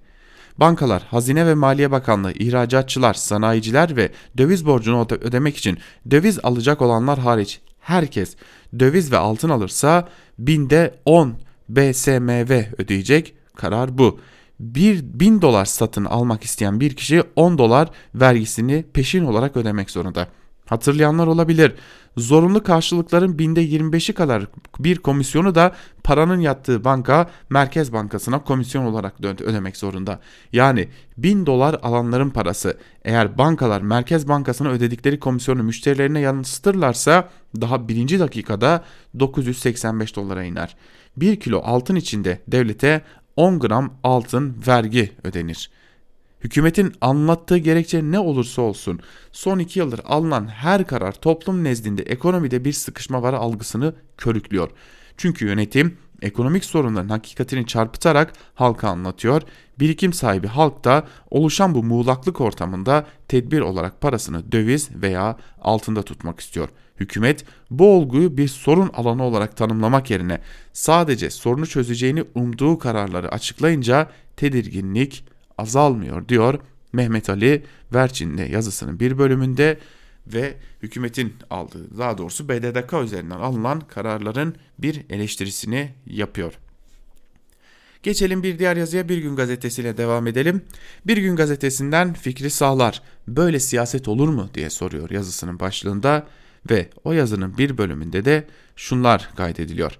Bankalar, 0.60 1.02
Hazine 1.02 1.46
ve 1.46 1.54
Maliye 1.54 1.90
Bakanlığı, 1.90 2.32
ihracatçılar, 2.32 3.14
sanayiciler 3.14 3.96
ve 3.96 4.10
döviz 4.38 4.66
borcunu 4.66 5.06
ödemek 5.10 5.56
için 5.56 5.78
döviz 6.10 6.38
alacak 6.42 6.82
olanlar 6.82 7.18
hariç 7.18 7.60
herkes 7.80 8.36
döviz 8.78 9.12
ve 9.12 9.16
altın 9.16 9.48
alırsa 9.48 10.08
binde 10.38 10.94
10 11.04 11.34
BSMV 11.68 12.62
ödeyecek. 12.78 13.34
Karar 13.56 13.98
bu. 13.98 14.20
1 14.60 15.02
bin 15.02 15.42
dolar 15.42 15.64
satın 15.64 16.04
almak 16.04 16.44
isteyen 16.44 16.80
bir 16.80 16.96
kişi 16.96 17.22
10 17.36 17.58
dolar 17.58 17.88
vergisini 18.14 18.84
peşin 18.92 19.24
olarak 19.24 19.56
ödemek 19.56 19.90
zorunda. 19.90 20.28
Hatırlayanlar 20.66 21.26
olabilir. 21.26 21.74
Zorunlu 22.16 22.62
karşılıkların 22.62 23.38
binde 23.38 23.64
25'i 23.64 24.14
kadar 24.14 24.46
bir 24.78 24.98
komisyonu 24.98 25.54
da 25.54 25.72
paranın 26.04 26.40
yattığı 26.40 26.84
banka 26.84 27.30
Merkez 27.50 27.92
Bankası'na 27.92 28.44
komisyon 28.44 28.84
olarak 28.84 29.20
ödemek 29.24 29.76
zorunda. 29.76 30.20
Yani 30.52 30.88
1000 31.16 31.46
dolar 31.46 31.76
alanların 31.82 32.30
parası 32.30 32.78
eğer 33.04 33.38
bankalar 33.38 33.80
Merkez 33.80 34.28
Bankası'na 34.28 34.68
ödedikleri 34.68 35.18
komisyonu 35.18 35.62
müşterilerine 35.62 36.20
yansıtırlarsa 36.20 37.28
daha 37.60 37.88
birinci 37.88 38.20
dakikada 38.20 38.84
985 39.18 40.16
dolara 40.16 40.44
iner. 40.44 40.76
1 41.16 41.40
kilo 41.40 41.60
altın 41.64 41.96
içinde 41.96 42.40
devlete 42.48 43.02
10 43.36 43.58
gram 43.58 43.94
altın 44.02 44.56
vergi 44.66 45.12
ödenir. 45.24 45.70
Hükümetin 46.44 46.92
anlattığı 47.00 47.58
gerekçe 47.58 48.02
ne 48.02 48.18
olursa 48.18 48.62
olsun 48.62 49.00
son 49.32 49.58
iki 49.58 49.78
yıldır 49.78 50.00
alınan 50.04 50.48
her 50.48 50.86
karar 50.86 51.12
toplum 51.12 51.64
nezdinde 51.64 52.02
ekonomide 52.02 52.64
bir 52.64 52.72
sıkışma 52.72 53.22
var 53.22 53.32
algısını 53.32 53.94
körüklüyor. 54.16 54.70
Çünkü 55.16 55.46
yönetim 55.46 55.98
ekonomik 56.22 56.64
sorunların 56.64 57.08
hakikatini 57.08 57.66
çarpıtarak 57.66 58.32
halka 58.54 58.88
anlatıyor. 58.88 59.42
Birikim 59.78 60.12
sahibi 60.12 60.46
halk 60.46 60.84
da 60.84 61.06
oluşan 61.30 61.74
bu 61.74 61.82
muğlaklık 61.82 62.40
ortamında 62.40 63.06
tedbir 63.28 63.60
olarak 63.60 64.00
parasını 64.00 64.52
döviz 64.52 64.90
veya 64.94 65.36
altında 65.60 66.02
tutmak 66.02 66.40
istiyor. 66.40 66.68
Hükümet 67.00 67.44
bu 67.70 67.96
olguyu 67.96 68.36
bir 68.36 68.48
sorun 68.48 68.90
alanı 68.94 69.22
olarak 69.22 69.56
tanımlamak 69.56 70.10
yerine 70.10 70.40
sadece 70.72 71.30
sorunu 71.30 71.66
çözeceğini 71.66 72.24
umduğu 72.34 72.78
kararları 72.78 73.32
açıklayınca 73.32 74.10
tedirginlik 74.36 75.24
azalmıyor 75.60 76.28
diyor 76.28 76.58
Mehmet 76.92 77.30
Ali 77.30 77.64
Verçin'de 77.94 78.42
yazısının 78.42 79.00
bir 79.00 79.18
bölümünde 79.18 79.78
ve 80.26 80.54
hükümetin 80.82 81.34
aldığı 81.50 81.98
daha 81.98 82.18
doğrusu 82.18 82.48
BDDK 82.48 82.92
üzerinden 83.04 83.40
alınan 83.40 83.80
kararların 83.80 84.54
bir 84.78 85.04
eleştirisini 85.10 85.90
yapıyor. 86.06 86.52
Geçelim 88.02 88.42
bir 88.42 88.58
diğer 88.58 88.76
yazıya 88.76 89.08
Bir 89.08 89.18
Gün 89.18 89.36
Gazetesi'yle 89.36 89.96
devam 89.96 90.26
edelim. 90.26 90.62
Bir 91.06 91.16
Gün 91.16 91.36
Gazetesi'nden 91.36 92.12
Fikri 92.12 92.50
Sağlar 92.50 93.02
böyle 93.28 93.60
siyaset 93.60 94.08
olur 94.08 94.28
mu 94.28 94.50
diye 94.54 94.70
soruyor 94.70 95.10
yazısının 95.10 95.60
başlığında 95.60 96.26
ve 96.70 96.88
o 97.04 97.12
yazının 97.12 97.58
bir 97.58 97.78
bölümünde 97.78 98.24
de 98.24 98.44
şunlar 98.76 99.30
kaydediliyor. 99.36 99.98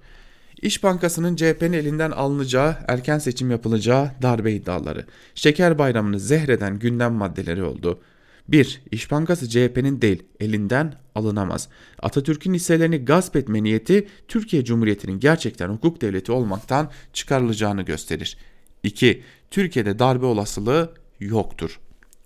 İş 0.61 0.83
Bankası'nın 0.83 1.35
CHP'nin 1.35 1.73
elinden 1.73 2.11
alınacağı, 2.11 2.75
erken 2.87 3.19
seçim 3.19 3.51
yapılacağı 3.51 4.11
darbe 4.21 4.53
iddiaları, 4.53 5.05
şeker 5.35 5.77
bayramını 5.77 6.19
zehreden 6.19 6.79
gündem 6.79 7.13
maddeleri 7.13 7.63
oldu. 7.63 7.99
1. 8.47 8.81
İş 8.91 9.11
Bankası 9.11 9.49
CHP'nin 9.49 10.01
değil, 10.01 10.23
elinden 10.39 10.93
alınamaz. 11.15 11.69
Atatürk'ün 11.99 12.53
hisselerini 12.53 13.05
gasp 13.05 13.35
etme 13.35 13.63
niyeti 13.63 14.07
Türkiye 14.27 14.65
Cumhuriyeti'nin 14.65 15.19
gerçekten 15.19 15.69
hukuk 15.69 16.01
devleti 16.01 16.31
olmaktan 16.31 16.91
çıkarılacağını 17.13 17.81
gösterir. 17.81 18.37
2. 18.83 19.23
Türkiye'de 19.51 19.99
darbe 19.99 20.25
olasılığı 20.25 20.93
yoktur. 21.19 21.79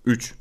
3. 0.06 0.34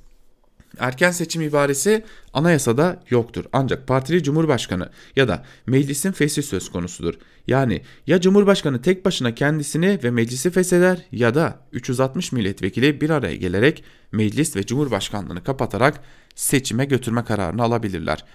Erken 0.79 1.11
seçim 1.11 1.41
ibaresi 1.41 2.03
anayasada 2.33 3.03
yoktur. 3.09 3.45
Ancak 3.53 3.87
partili 3.87 4.23
cumhurbaşkanı 4.23 4.89
ya 5.15 5.27
da 5.27 5.43
meclisin 5.67 6.11
feshi 6.11 6.43
söz 6.43 6.71
konusudur. 6.71 7.13
Yani 7.47 7.81
ya 8.07 8.21
cumhurbaşkanı 8.21 8.81
tek 8.81 9.05
başına 9.05 9.35
kendisini 9.35 9.99
ve 10.03 10.11
meclisi 10.11 10.49
fesheder 10.49 11.05
ya 11.11 11.35
da 11.35 11.59
360 11.71 12.31
milletvekili 12.31 13.01
bir 13.01 13.09
araya 13.09 13.35
gelerek 13.35 13.83
meclis 14.11 14.55
ve 14.55 14.65
cumhurbaşkanlığını 14.65 15.43
kapatarak 15.43 15.99
seçime 16.35 16.85
götürme 16.85 17.23
kararını 17.23 17.63
alabilirler. 17.63 18.25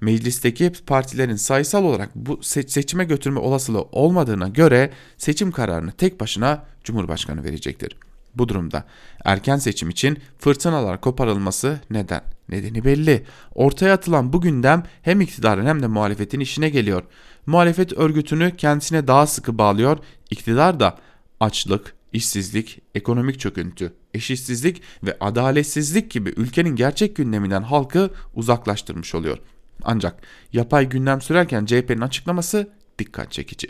Meclisteki 0.00 0.72
partilerin 0.86 1.36
sayısal 1.36 1.84
olarak 1.84 2.10
bu 2.14 2.42
seçime 2.42 3.04
götürme 3.04 3.40
olasılığı 3.40 3.82
olmadığına 3.82 4.48
göre 4.48 4.92
seçim 5.16 5.52
kararını 5.52 5.92
tek 5.92 6.20
başına 6.20 6.64
Cumhurbaşkanı 6.84 7.44
verecektir. 7.44 7.96
Bu 8.38 8.48
durumda 8.48 8.84
erken 9.24 9.56
seçim 9.56 9.90
için 9.90 10.18
fırtınalar 10.38 11.00
koparılması 11.00 11.80
neden? 11.90 12.22
Nedeni 12.48 12.84
belli. 12.84 13.24
Ortaya 13.54 13.94
atılan 13.94 14.32
bu 14.32 14.40
gündem 14.40 14.82
hem 15.02 15.20
iktidarın 15.20 15.66
hem 15.66 15.82
de 15.82 15.86
muhalefetin 15.86 16.40
işine 16.40 16.68
geliyor. 16.68 17.02
Muhalefet 17.46 17.92
örgütünü 17.92 18.56
kendisine 18.56 19.06
daha 19.06 19.26
sıkı 19.26 19.58
bağlıyor. 19.58 19.98
İktidar 20.30 20.80
da 20.80 20.98
açlık, 21.40 21.94
işsizlik, 22.12 22.82
ekonomik 22.94 23.40
çöküntü, 23.40 23.92
eşitsizlik 24.14 24.82
ve 25.02 25.16
adaletsizlik 25.20 26.10
gibi 26.10 26.34
ülkenin 26.36 26.76
gerçek 26.76 27.16
gündeminden 27.16 27.62
halkı 27.62 28.10
uzaklaştırmış 28.34 29.14
oluyor. 29.14 29.38
Ancak 29.82 30.22
yapay 30.52 30.88
gündem 30.88 31.20
sürerken 31.20 31.66
CHP'nin 31.66 32.00
açıklaması 32.00 32.70
dikkat 32.98 33.32
çekici. 33.32 33.68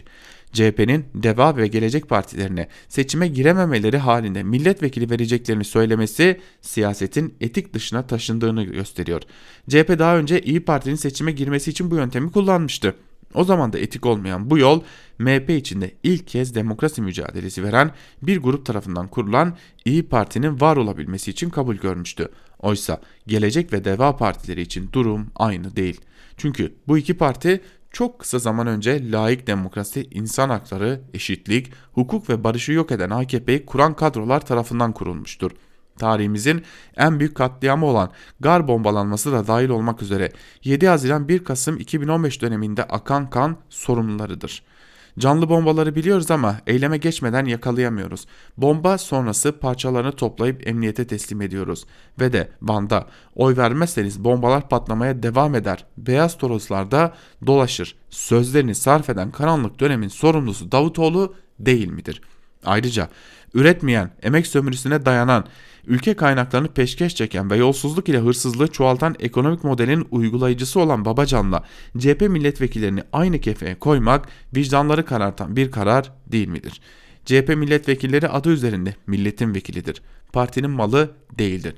CHP'nin 0.52 1.04
DEVA 1.14 1.56
ve 1.56 1.66
Gelecek 1.66 2.08
Partilerine 2.08 2.68
seçime 2.88 3.28
girememeleri 3.28 3.98
halinde 3.98 4.42
milletvekili 4.42 5.11
vereceklerini 5.11 5.64
söylemesi 5.64 6.40
siyasetin 6.61 7.34
etik 7.40 7.74
dışına 7.74 8.06
taşındığını 8.06 8.64
gösteriyor. 8.64 9.22
CHP 9.68 9.98
daha 9.98 10.16
önce 10.16 10.40
İyi 10.40 10.64
Parti'nin 10.64 10.94
seçime 10.94 11.32
girmesi 11.32 11.70
için 11.70 11.90
bu 11.90 11.96
yöntemi 11.96 12.32
kullanmıştı. 12.32 12.94
O 13.34 13.44
zaman 13.44 13.72
da 13.72 13.78
etik 13.78 14.06
olmayan 14.06 14.50
bu 14.50 14.58
yol 14.58 14.82
MHP 15.18 15.50
içinde 15.50 15.90
ilk 16.02 16.26
kez 16.26 16.54
demokrasi 16.54 17.02
mücadelesi 17.02 17.64
veren 17.64 17.90
bir 18.22 18.38
grup 18.38 18.66
tarafından 18.66 19.08
kurulan 19.08 19.56
İyi 19.84 20.08
Parti'nin 20.08 20.61
var 20.61 20.76
olabilmesi 20.76 21.30
için 21.30 21.50
kabul 21.50 21.76
görmüştü. 21.76 22.28
Oysa 22.58 23.00
Gelecek 23.26 23.72
ve 23.72 23.84
Deva 23.84 24.16
partileri 24.16 24.61
için 24.61 24.88
durum 24.92 25.26
aynı 25.37 25.76
değil. 25.76 26.00
Çünkü 26.37 26.74
bu 26.88 26.98
iki 26.98 27.14
parti 27.14 27.61
çok 27.92 28.18
kısa 28.18 28.38
zaman 28.38 28.66
önce 28.66 29.12
layık 29.12 29.46
demokrasi, 29.46 30.09
insan 30.11 30.51
hakları, 30.51 31.01
eşitlik, 31.14 31.72
hukuk 31.92 32.31
ve 32.31 32.44
barışı 32.44 32.72
yok 32.72 32.92
eden 32.92 33.11
AKP'yi 33.11 33.66
kuran 33.66 33.94
kadrolar 33.94 34.46
tarafından 34.46 34.92
kurulmuştur. 34.92 35.51
Tarihimizin 35.98 36.62
en 36.96 37.20
büyük 37.20 37.37
katliamı 37.37 37.87
olan 37.87 38.11
gar 38.40 38.68
bombalanması 38.68 39.33
da 39.33 39.46
dahil 39.46 39.68
olmak 39.68 40.03
üzere 40.03 40.33
7 40.64 40.88
Haziran 40.88 41.29
1 41.29 41.44
Kasım 41.44 41.77
2015 41.77 42.42
döneminde 42.42 42.85
akan 42.85 43.31
kan 43.31 43.57
sorumlularıdır.'' 43.68 44.77
Canlı 45.18 45.48
bombaları 45.48 45.94
biliyoruz 45.94 46.31
ama 46.31 46.57
eyleme 46.66 46.96
geçmeden 46.96 47.44
yakalayamıyoruz. 47.44 48.26
Bomba 48.57 48.98
sonrası 48.98 49.59
parçalarını 49.59 50.12
toplayıp 50.12 50.68
emniyete 50.68 51.07
teslim 51.07 51.42
ediyoruz. 51.42 51.85
Ve 52.20 52.33
de 52.33 52.48
Van'da 52.62 53.07
oy 53.35 53.57
vermezseniz 53.57 54.24
bombalar 54.24 54.68
patlamaya 54.68 55.22
devam 55.22 55.54
eder. 55.54 55.85
Beyaz 55.96 56.38
Toroslarda 56.38 57.14
dolaşır. 57.46 57.96
Sözlerini 58.11 58.74
sarf 58.74 59.11
eden 59.11 59.31
karanlık 59.31 59.81
dönemin 59.81 60.09
sorumlusu 60.09 60.72
Davutoğlu 60.72 61.35
değil 61.59 61.88
midir? 61.88 62.22
Ayrıca 62.64 63.09
üretmeyen, 63.54 64.11
emek 64.22 64.46
sömürüsüne 64.46 65.04
dayanan, 65.04 65.44
ülke 65.88 66.14
kaynaklarını 66.14 66.68
peşkeş 66.68 67.14
çeken 67.14 67.51
ve 67.51 67.57
yolsuzluk 67.57 68.09
ile 68.09 68.18
hırsızlığı 68.18 68.68
çoğaltan 68.68 69.16
ekonomik 69.20 69.64
modelin 69.64 70.07
uygulayıcısı 70.11 70.81
olan 70.81 71.05
Babacan'la 71.05 71.64
CHP 71.98 72.20
milletvekillerini 72.20 73.03
aynı 73.12 73.40
kefeye 73.40 73.74
koymak 73.74 74.29
vicdanları 74.57 75.05
karartan 75.05 75.57
bir 75.57 75.70
karar 75.70 76.12
değil 76.27 76.48
midir? 76.48 76.81
CHP 77.24 77.48
milletvekilleri 77.48 78.29
adı 78.29 78.51
üzerinde 78.51 78.94
milletin 79.07 79.55
vekilidir. 79.55 80.03
Partinin 80.33 80.70
malı 80.70 81.11
değildir. 81.38 81.74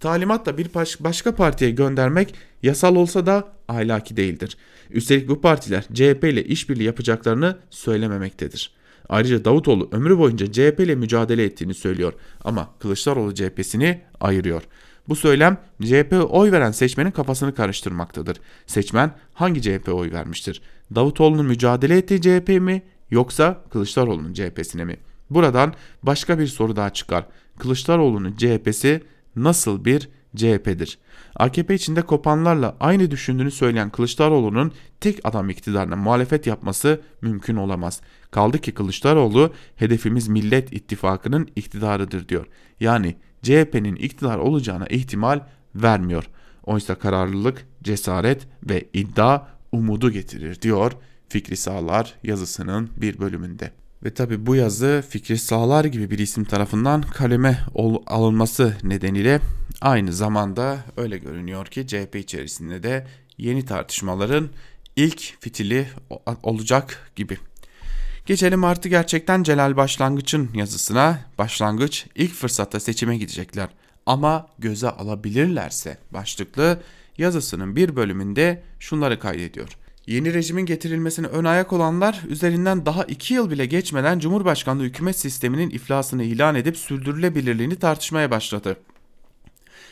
Talimatla 0.00 0.58
bir 0.58 0.68
başka 1.00 1.34
partiye 1.34 1.70
göndermek 1.70 2.34
yasal 2.62 2.96
olsa 2.96 3.26
da 3.26 3.52
ahlaki 3.68 4.16
değildir. 4.16 4.56
Üstelik 4.90 5.28
bu 5.28 5.40
partiler 5.40 5.82
CHP 5.92 6.24
ile 6.24 6.44
işbirliği 6.44 6.84
yapacaklarını 6.84 7.58
söylememektedir. 7.70 8.70
Ayrıca 9.08 9.44
Davutoğlu 9.44 9.88
ömrü 9.92 10.18
boyunca 10.18 10.52
CHP 10.52 10.80
ile 10.80 10.94
mücadele 10.94 11.44
ettiğini 11.44 11.74
söylüyor 11.74 12.12
ama 12.44 12.68
Kılıçdaroğlu 12.78 13.34
CHP'sini 13.34 14.00
ayırıyor. 14.20 14.62
Bu 15.08 15.16
söylem 15.16 15.58
CHP 15.82 16.26
oy 16.30 16.52
veren 16.52 16.70
seçmenin 16.70 17.10
kafasını 17.10 17.54
karıştırmaktadır. 17.54 18.36
Seçmen 18.66 19.14
hangi 19.34 19.62
CHP 19.62 19.88
oy 19.88 20.12
vermiştir? 20.12 20.62
Davutoğlu'nun 20.94 21.46
mücadele 21.46 21.98
ettiği 21.98 22.20
CHP 22.20 22.48
mi 22.48 22.82
yoksa 23.10 23.64
Kılıçdaroğlu'nun 23.70 24.34
CHP'sine 24.34 24.84
mi? 24.84 24.96
Buradan 25.30 25.74
başka 26.02 26.38
bir 26.38 26.46
soru 26.46 26.76
daha 26.76 26.90
çıkar. 26.90 27.26
Kılıçdaroğlu'nun 27.58 28.36
CHP'si 28.36 29.02
nasıl 29.36 29.84
bir 29.84 30.08
CHP'dir? 30.36 30.98
AKP 31.36 31.74
içinde 31.74 32.02
kopanlarla 32.02 32.76
aynı 32.80 33.10
düşündüğünü 33.10 33.50
söyleyen 33.50 33.90
Kılıçdaroğlu'nun 33.90 34.72
tek 35.00 35.20
adam 35.24 35.50
iktidarına 35.50 35.96
muhalefet 35.96 36.46
yapması 36.46 37.00
mümkün 37.20 37.56
olamaz. 37.56 38.00
Kaldı 38.30 38.58
ki 38.58 38.72
Kılıçdaroğlu 38.72 39.52
hedefimiz 39.76 40.28
Millet 40.28 40.72
İttifakı'nın 40.72 41.48
iktidarıdır 41.56 42.28
diyor. 42.28 42.46
Yani 42.80 43.16
CHP'nin 43.42 43.96
iktidar 43.96 44.38
olacağına 44.38 44.86
ihtimal 44.86 45.40
vermiyor. 45.74 46.24
Oysa 46.64 46.94
kararlılık, 46.94 47.66
cesaret 47.82 48.46
ve 48.68 48.88
iddia 48.92 49.46
umudu 49.72 50.10
getirir 50.10 50.60
diyor 50.62 50.92
Fikri 51.28 51.56
Sağlar 51.56 52.14
yazısının 52.22 52.90
bir 52.96 53.18
bölümünde. 53.18 53.81
Ve 54.04 54.14
tabi 54.14 54.46
bu 54.46 54.56
yazı 54.56 55.04
Fikri 55.08 55.38
Sağlar 55.38 55.84
gibi 55.84 56.10
bir 56.10 56.18
isim 56.18 56.44
tarafından 56.44 57.02
kaleme 57.02 57.58
alınması 58.06 58.76
nedeniyle 58.82 59.40
aynı 59.80 60.12
zamanda 60.12 60.78
öyle 60.96 61.18
görünüyor 61.18 61.66
ki 61.66 61.86
CHP 61.86 62.16
içerisinde 62.16 62.82
de 62.82 63.06
yeni 63.38 63.64
tartışmaların 63.64 64.48
ilk 64.96 65.40
fitili 65.40 65.88
olacak 66.42 67.12
gibi. 67.16 67.38
Geçelim 68.26 68.64
artı 68.64 68.88
gerçekten 68.88 69.42
Celal 69.42 69.76
Başlangıç'ın 69.76 70.50
yazısına. 70.54 71.18
Başlangıç 71.38 72.06
ilk 72.14 72.32
fırsatta 72.32 72.80
seçime 72.80 73.16
gidecekler 73.16 73.68
ama 74.06 74.46
göze 74.58 74.90
alabilirlerse 74.90 75.98
başlıklı 76.10 76.80
yazısının 77.18 77.76
bir 77.76 77.96
bölümünde 77.96 78.62
şunları 78.78 79.18
kaydediyor. 79.18 79.78
Yeni 80.06 80.34
rejimin 80.34 80.66
getirilmesine 80.66 81.26
ön 81.26 81.44
ayak 81.44 81.72
olanlar 81.72 82.22
üzerinden 82.28 82.86
daha 82.86 83.04
2 83.04 83.34
yıl 83.34 83.50
bile 83.50 83.66
geçmeden 83.66 84.18
Cumhurbaşkanlığı 84.18 84.82
hükümet 84.82 85.18
sisteminin 85.18 85.70
iflasını 85.70 86.24
ilan 86.24 86.54
edip 86.54 86.76
sürdürülebilirliğini 86.76 87.76
tartışmaya 87.76 88.30
başladı. 88.30 88.76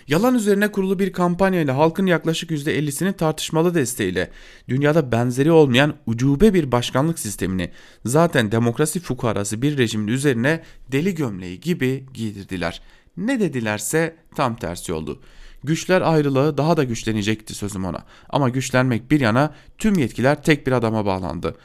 Yalan 0.09 0.35
üzerine 0.35 0.73
kurulu 0.73 0.99
bir 0.99 1.13
kampanyayla 1.13 1.77
halkın 1.77 2.07
yaklaşık 2.07 2.51
%50'sinin 2.51 3.13
tartışmalı 3.13 3.75
desteğiyle 3.75 4.31
dünyada 4.69 5.13
benzeri 5.13 5.51
olmayan 5.51 5.95
ucube 6.07 6.55
bir 6.55 6.73
başkanlık 6.73 7.19
sistemini 7.19 7.71
zaten 8.05 8.53
demokrasi 8.53 9.01
fukarası 9.01 9.63
bir 9.63 9.79
rejimin 9.79 10.09
üzerine 10.09 10.63
deli 10.93 11.15
gömleği 11.15 11.61
gibi 11.61 12.07
giydirdiler. 12.15 12.83
Ne 13.17 13.41
dedilerse 13.41 14.17
tam 14.35 14.57
tersi 14.57 14.93
oldu. 14.93 15.21
Güçler 15.65 16.01
ayrılığı 16.01 16.59
daha 16.59 16.77
da 16.77 16.85
güçlenecekti 16.85 17.55
sözüm 17.55 17.85
ona. 17.85 18.05
Ama 18.31 18.49
güçlenmek 18.49 19.11
bir 19.11 19.21
yana 19.21 19.55
tüm 19.79 19.99
yetkiler 19.99 20.43
tek 20.43 20.67
bir 20.67 20.73
adama 20.73 21.07
bağlandı. 21.07 21.57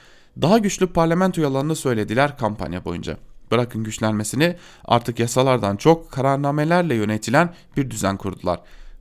Daha 0.41 0.57
güçlü 0.57 0.87
parlamento 0.87 1.41
yalanını 1.41 1.75
söylediler 1.75 2.37
kampanya 2.37 2.85
boyunca. 2.85 3.17
Bırakın 3.51 3.83
güçlenmesini 3.83 4.55
artık 4.85 5.19
yasalardan 5.19 5.77
çok 5.77 6.11
kararnamelerle 6.11 6.95
yönetilen 6.95 7.53
bir 7.77 7.91
düzen 7.91 8.17
kurdular. 8.17 8.59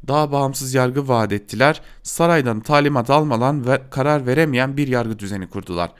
Daha 0.08 0.32
bağımsız 0.32 0.74
yargı 0.74 1.08
vaat 1.08 1.32
ettiler. 1.32 1.80
Saraydan 2.02 2.60
talimat 2.60 3.10
almadan 3.10 3.66
ve 3.66 3.82
karar 3.90 4.26
veremeyen 4.26 4.76
bir 4.76 4.88
yargı 4.88 5.18
düzeni 5.18 5.48
kurdular. 5.48 5.90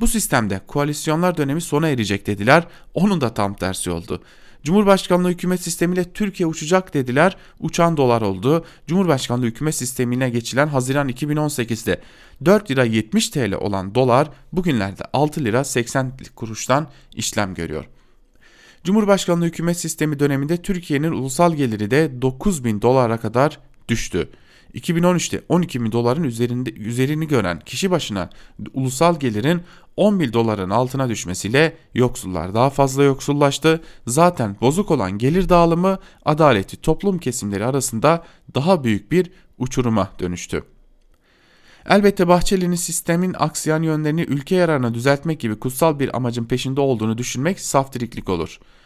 Bu 0.00 0.06
sistemde 0.06 0.60
koalisyonlar 0.66 1.36
dönemi 1.36 1.60
sona 1.60 1.88
erecek 1.88 2.26
dediler. 2.26 2.66
Onun 2.94 3.20
da 3.20 3.34
tam 3.34 3.54
tersi 3.54 3.90
oldu. 3.90 4.22
Cumhurbaşkanlığı 4.64 5.28
hükümet 5.28 5.60
sistemiyle 5.60 6.12
Türkiye 6.12 6.46
uçacak 6.46 6.94
dediler. 6.94 7.36
Uçan 7.60 7.96
dolar 7.96 8.22
oldu. 8.22 8.64
Cumhurbaşkanlığı 8.86 9.46
hükümet 9.46 9.74
sistemine 9.74 10.30
geçilen 10.30 10.66
Haziran 10.66 11.08
2018'de 11.08 12.00
4 12.44 12.70
lira 12.70 12.84
70 12.84 13.28
TL 13.28 13.52
olan 13.52 13.94
dolar 13.94 14.30
bugünlerde 14.52 15.02
6 15.12 15.44
lira 15.44 15.64
80 15.64 16.12
kuruştan 16.36 16.88
işlem 17.14 17.54
görüyor. 17.54 17.84
Cumhurbaşkanlığı 18.84 19.44
hükümet 19.44 19.76
sistemi 19.76 20.18
döneminde 20.18 20.56
Türkiye'nin 20.56 21.12
ulusal 21.12 21.54
geliri 21.54 21.90
de 21.90 22.22
9 22.22 22.64
bin 22.64 22.82
dolara 22.82 23.16
kadar 23.16 23.60
düştü. 23.88 24.28
2013'te 24.74 25.42
12 25.48 25.84
bin 25.84 25.92
doların 25.92 26.22
üzerinde, 26.22 26.72
üzerini 26.72 27.28
gören 27.28 27.60
kişi 27.60 27.90
başına 27.90 28.30
ulusal 28.74 29.20
gelirin 29.20 29.62
10 29.96 30.20
bin 30.20 30.32
doların 30.32 30.70
altına 30.70 31.08
düşmesiyle 31.08 31.76
yoksullar 31.94 32.54
daha 32.54 32.70
fazla 32.70 33.02
yoksullaştı. 33.02 33.80
Zaten 34.06 34.56
bozuk 34.60 34.90
olan 34.90 35.18
gelir 35.18 35.48
dağılımı 35.48 35.98
adaleti 36.24 36.76
toplum 36.76 37.18
kesimleri 37.18 37.64
arasında 37.64 38.24
daha 38.54 38.84
büyük 38.84 39.12
bir 39.12 39.30
uçuruma 39.58 40.10
dönüştü. 40.18 40.64
Elbette 41.88 42.28
Bahçeli'nin 42.28 42.76
sistemin 42.76 43.34
aksayan 43.38 43.82
yönlerini 43.82 44.22
ülke 44.22 44.54
yararına 44.54 44.94
düzeltmek 44.94 45.40
gibi 45.40 45.58
kutsal 45.58 45.98
bir 45.98 46.16
amacın 46.16 46.44
peşinde 46.44 46.80
olduğunu 46.80 47.18
düşünmek 47.18 47.60
saftiriklik 47.60 48.28
olur.'' 48.28 48.81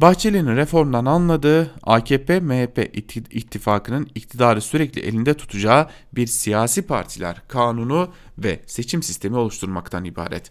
Bahçeli'nin 0.00 0.56
reformdan 0.56 1.04
anladığı 1.04 1.70
AKP-MHP 1.82 2.96
ittifakının 3.30 4.08
iktidarı 4.14 4.60
sürekli 4.60 5.00
elinde 5.00 5.34
tutacağı 5.34 5.88
bir 6.12 6.26
siyasi 6.26 6.82
partiler 6.82 7.42
kanunu 7.48 8.12
ve 8.38 8.60
seçim 8.66 9.02
sistemi 9.02 9.36
oluşturmaktan 9.36 10.04
ibaret. 10.04 10.50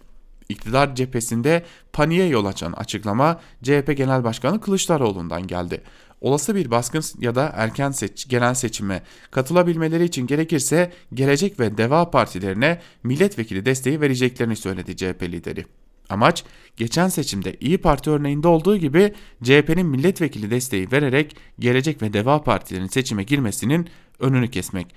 İktidar 0.49 0.95
cephesinde 0.95 1.65
paniğe 1.93 2.27
yol 2.27 2.45
açan 2.45 2.71
açıklama 2.71 3.39
CHP 3.63 3.97
Genel 3.97 4.23
Başkanı 4.23 4.61
Kılıçdaroğlu'ndan 4.61 5.47
geldi. 5.47 5.81
Olası 6.21 6.55
bir 6.55 6.71
baskın 6.71 7.03
ya 7.19 7.35
da 7.35 7.51
erken 7.55 7.91
seç, 7.91 8.29
genel 8.29 8.53
seçime 8.53 9.01
katılabilmeleri 9.31 10.03
için 10.03 10.27
gerekirse 10.27 10.91
Gelecek 11.13 11.59
ve 11.59 11.77
Deva 11.77 12.11
partilerine 12.11 12.81
milletvekili 13.03 13.65
desteği 13.65 14.01
vereceklerini 14.01 14.55
söyledi 14.55 14.95
CHP 14.95 15.23
lideri. 15.23 15.65
Amaç 16.09 16.43
geçen 16.77 17.07
seçimde 17.07 17.55
İyi 17.59 17.77
Parti 17.77 18.09
örneğinde 18.09 18.47
olduğu 18.47 18.77
gibi 18.77 19.13
CHP'nin 19.43 19.85
milletvekili 19.85 20.51
desteği 20.51 20.91
vererek 20.91 21.35
Gelecek 21.59 22.01
ve 22.01 22.13
Deva 22.13 22.43
Partilerinin 22.43 22.87
seçime 22.87 23.23
girmesinin 23.23 23.89
önünü 24.19 24.51
kesmek. 24.51 24.95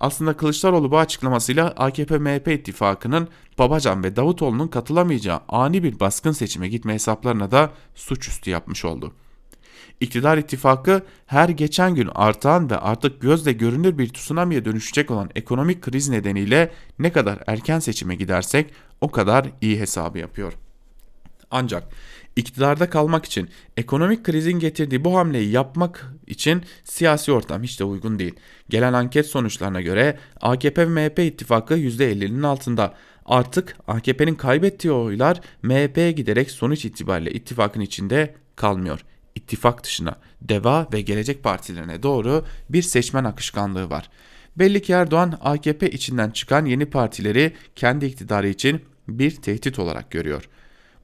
Aslında 0.00 0.36
Kılıçdaroğlu 0.36 0.90
bu 0.90 0.98
açıklamasıyla 0.98 1.68
AKP-MHP 1.68 2.54
ittifakının 2.54 3.28
Babacan 3.58 4.04
ve 4.04 4.16
Davutoğlu'nun 4.16 4.68
katılamayacağı 4.68 5.40
ani 5.48 5.82
bir 5.82 6.00
baskın 6.00 6.32
seçime 6.32 6.68
gitme 6.68 6.94
hesaplarına 6.94 7.50
da 7.50 7.72
suçüstü 7.94 8.50
yapmış 8.50 8.84
oldu. 8.84 9.12
İktidar 10.00 10.38
ittifakı 10.38 11.02
her 11.26 11.48
geçen 11.48 11.94
gün 11.94 12.10
artan 12.14 12.70
ve 12.70 12.76
artık 12.76 13.20
gözle 13.20 13.52
görünür 13.52 13.98
bir 13.98 14.08
tsunami'ye 14.08 14.64
dönüşecek 14.64 15.10
olan 15.10 15.30
ekonomik 15.34 15.82
kriz 15.82 16.08
nedeniyle 16.08 16.72
ne 16.98 17.12
kadar 17.12 17.38
erken 17.46 17.78
seçime 17.78 18.14
gidersek 18.14 18.70
o 19.00 19.10
kadar 19.10 19.50
iyi 19.60 19.80
hesabı 19.80 20.18
yapıyor. 20.18 20.52
Ancak 21.50 21.84
iktidarda 22.36 22.90
kalmak 22.90 23.24
için 23.24 23.48
ekonomik 23.76 24.24
krizin 24.24 24.58
getirdiği 24.58 25.04
bu 25.04 25.16
hamleyi 25.16 25.50
yapmak 25.50 26.06
için 26.26 26.62
siyasi 26.84 27.32
ortam 27.32 27.62
hiç 27.62 27.80
de 27.80 27.84
uygun 27.84 28.18
değil. 28.18 28.34
Gelen 28.68 28.92
anket 28.92 29.26
sonuçlarına 29.26 29.80
göre 29.80 30.18
AKP 30.40 30.82
ve 30.82 31.08
MHP 31.08 31.18
ittifakı 31.18 31.74
%50'nin 31.74 32.42
altında. 32.42 32.94
Artık 33.26 33.76
AKP'nin 33.88 34.34
kaybettiği 34.34 34.92
oylar 34.92 35.40
MHP'ye 35.62 36.12
giderek 36.12 36.50
sonuç 36.50 36.84
itibariyle 36.84 37.30
ittifakın 37.32 37.80
içinde 37.80 38.34
kalmıyor. 38.56 39.00
İttifak 39.34 39.84
dışına 39.84 40.16
DEVA 40.42 40.88
ve 40.92 41.00
Gelecek 41.00 41.42
Partilerine 41.42 42.02
doğru 42.02 42.44
bir 42.70 42.82
seçmen 42.82 43.24
akışkanlığı 43.24 43.90
var. 43.90 44.10
Belli 44.56 44.82
ki 44.82 44.92
Erdoğan 44.92 45.38
AKP 45.40 45.90
içinden 45.90 46.30
çıkan 46.30 46.64
yeni 46.64 46.86
partileri 46.86 47.52
kendi 47.76 48.06
iktidarı 48.06 48.48
için 48.48 48.80
bir 49.08 49.30
tehdit 49.30 49.78
olarak 49.78 50.10
görüyor. 50.10 50.48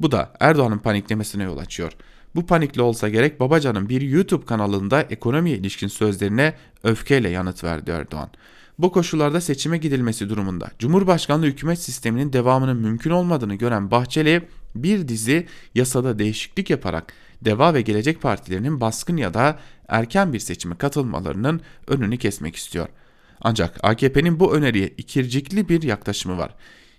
Bu 0.00 0.12
da 0.12 0.32
Erdoğan'ın 0.40 0.78
paniklemesine 0.78 1.42
yol 1.42 1.58
açıyor. 1.58 1.92
Bu 2.34 2.46
panikli 2.46 2.82
olsa 2.82 3.08
gerek 3.08 3.40
Babacan'ın 3.40 3.88
bir 3.88 4.00
YouTube 4.00 4.46
kanalında 4.46 5.02
ekonomiye 5.02 5.56
ilişkin 5.56 5.88
sözlerine 5.88 6.54
öfkeyle 6.82 7.28
yanıt 7.28 7.64
verdi 7.64 7.90
Erdoğan. 7.90 8.30
Bu 8.78 8.92
koşullarda 8.92 9.40
seçime 9.40 9.78
gidilmesi 9.78 10.28
durumunda 10.28 10.70
Cumhurbaşkanlığı 10.78 11.46
hükümet 11.46 11.78
sisteminin 11.78 12.32
devamının 12.32 12.76
mümkün 12.76 13.10
olmadığını 13.10 13.54
gören 13.54 13.90
Bahçeli 13.90 14.48
bir 14.74 15.08
dizi 15.08 15.46
yasada 15.74 16.18
değişiklik 16.18 16.70
yaparak 16.70 17.12
Deva 17.44 17.74
ve 17.74 17.82
Gelecek 17.82 18.22
partilerinin 18.22 18.80
baskın 18.80 19.16
ya 19.16 19.34
da 19.34 19.58
erken 19.88 20.32
bir 20.32 20.38
seçime 20.38 20.74
katılmalarının 20.74 21.60
önünü 21.88 22.18
kesmek 22.18 22.56
istiyor. 22.56 22.88
Ancak 23.40 23.78
AKP'nin 23.82 24.40
bu 24.40 24.54
öneriye 24.54 24.88
ikircikli 24.88 25.68
bir 25.68 25.82
yaklaşımı 25.82 26.38
var. 26.38 26.54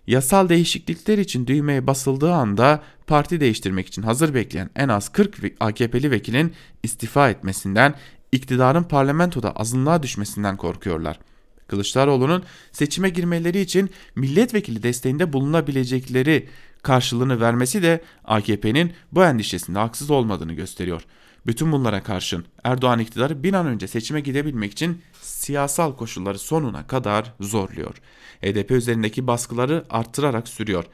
Yasal 0.07 0.49
değişiklikler 0.49 1.17
için 1.17 1.47
düğmeye 1.47 1.87
basıldığı 1.87 2.33
anda 2.33 2.83
parti 3.07 3.39
değiştirmek 3.39 3.87
için 3.87 4.01
hazır 4.01 4.33
bekleyen 4.33 4.69
en 4.75 4.89
az 4.89 5.09
40 5.09 5.35
AKP'li 5.59 6.11
vekilin 6.11 6.53
istifa 6.83 7.29
etmesinden, 7.29 7.95
iktidarın 8.31 8.83
parlamentoda 8.83 9.51
azınlığa 9.51 10.03
düşmesinden 10.03 10.57
korkuyorlar. 10.57 11.19
Kılıçdaroğlu'nun 11.67 12.43
seçime 12.71 13.09
girmeleri 13.09 13.59
için 13.59 13.89
milletvekili 14.15 14.83
desteğinde 14.83 15.33
bulunabilecekleri 15.33 16.49
karşılığını 16.83 17.41
vermesi 17.41 17.83
de 17.83 18.01
AKP'nin 18.25 18.93
bu 19.11 19.23
endişesinde 19.23 19.79
haksız 19.79 20.11
olmadığını 20.11 20.53
gösteriyor. 20.53 21.05
Bütün 21.47 21.71
bunlara 21.71 22.03
karşın 22.03 22.45
Erdoğan 22.63 22.99
iktidarı 22.99 23.43
bir 23.43 23.53
an 23.53 23.65
önce 23.65 23.87
seçime 23.87 24.19
gidebilmek 24.21 24.71
için 24.71 25.01
siyasal 25.21 25.95
koşulları 25.95 26.39
sonuna 26.39 26.87
kadar 26.87 27.33
zorluyor. 27.39 27.95
HDP 28.41 28.71
üzerindeki 28.71 29.27
baskıları 29.27 29.85
arttırarak 29.89 30.47
sürüyor. 30.47 30.85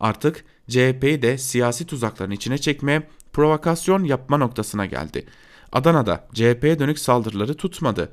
Artık 0.00 0.44
CHP'yi 0.68 1.22
de 1.22 1.38
siyasi 1.38 1.86
tuzakların 1.86 2.30
içine 2.30 2.58
çekme, 2.58 3.08
provokasyon 3.32 4.04
yapma 4.04 4.36
noktasına 4.36 4.86
geldi. 4.86 5.26
Adana'da 5.72 6.28
CHP'ye 6.34 6.78
dönük 6.78 6.98
saldırıları 6.98 7.54
tutmadı. 7.54 8.12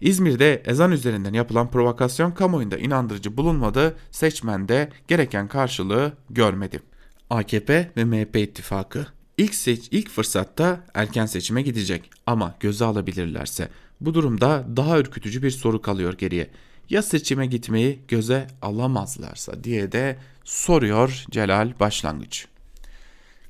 İzmir'de 0.00 0.62
ezan 0.66 0.92
üzerinden 0.92 1.32
yapılan 1.32 1.70
provokasyon 1.70 2.30
kamuoyunda 2.30 2.78
inandırıcı 2.78 3.36
bulunmadı, 3.36 3.96
seçmende 4.10 4.88
gereken 5.08 5.48
karşılığı 5.48 6.12
görmedi. 6.30 6.80
AKP 7.30 7.90
ve 7.96 8.04
MHP 8.04 8.36
ittifakı 8.36 9.06
ilk, 9.38 9.54
seç, 9.54 9.88
ilk 9.90 10.10
fırsatta 10.10 10.80
erken 10.94 11.26
seçime 11.26 11.62
gidecek 11.62 12.10
ama 12.26 12.54
göze 12.60 12.84
alabilirlerse 12.84 13.68
bu 14.00 14.14
durumda 14.14 14.66
daha 14.76 14.98
ürkütücü 14.98 15.42
bir 15.42 15.50
soru 15.50 15.82
kalıyor 15.82 16.12
geriye. 16.18 16.50
Ya 16.90 17.02
seçime 17.02 17.46
gitmeyi 17.46 17.98
göze 18.08 18.46
alamazlarsa 18.62 19.64
diye 19.64 19.92
de 19.92 20.18
soruyor 20.44 21.24
Celal 21.30 21.80
Başlangıç. 21.80 22.46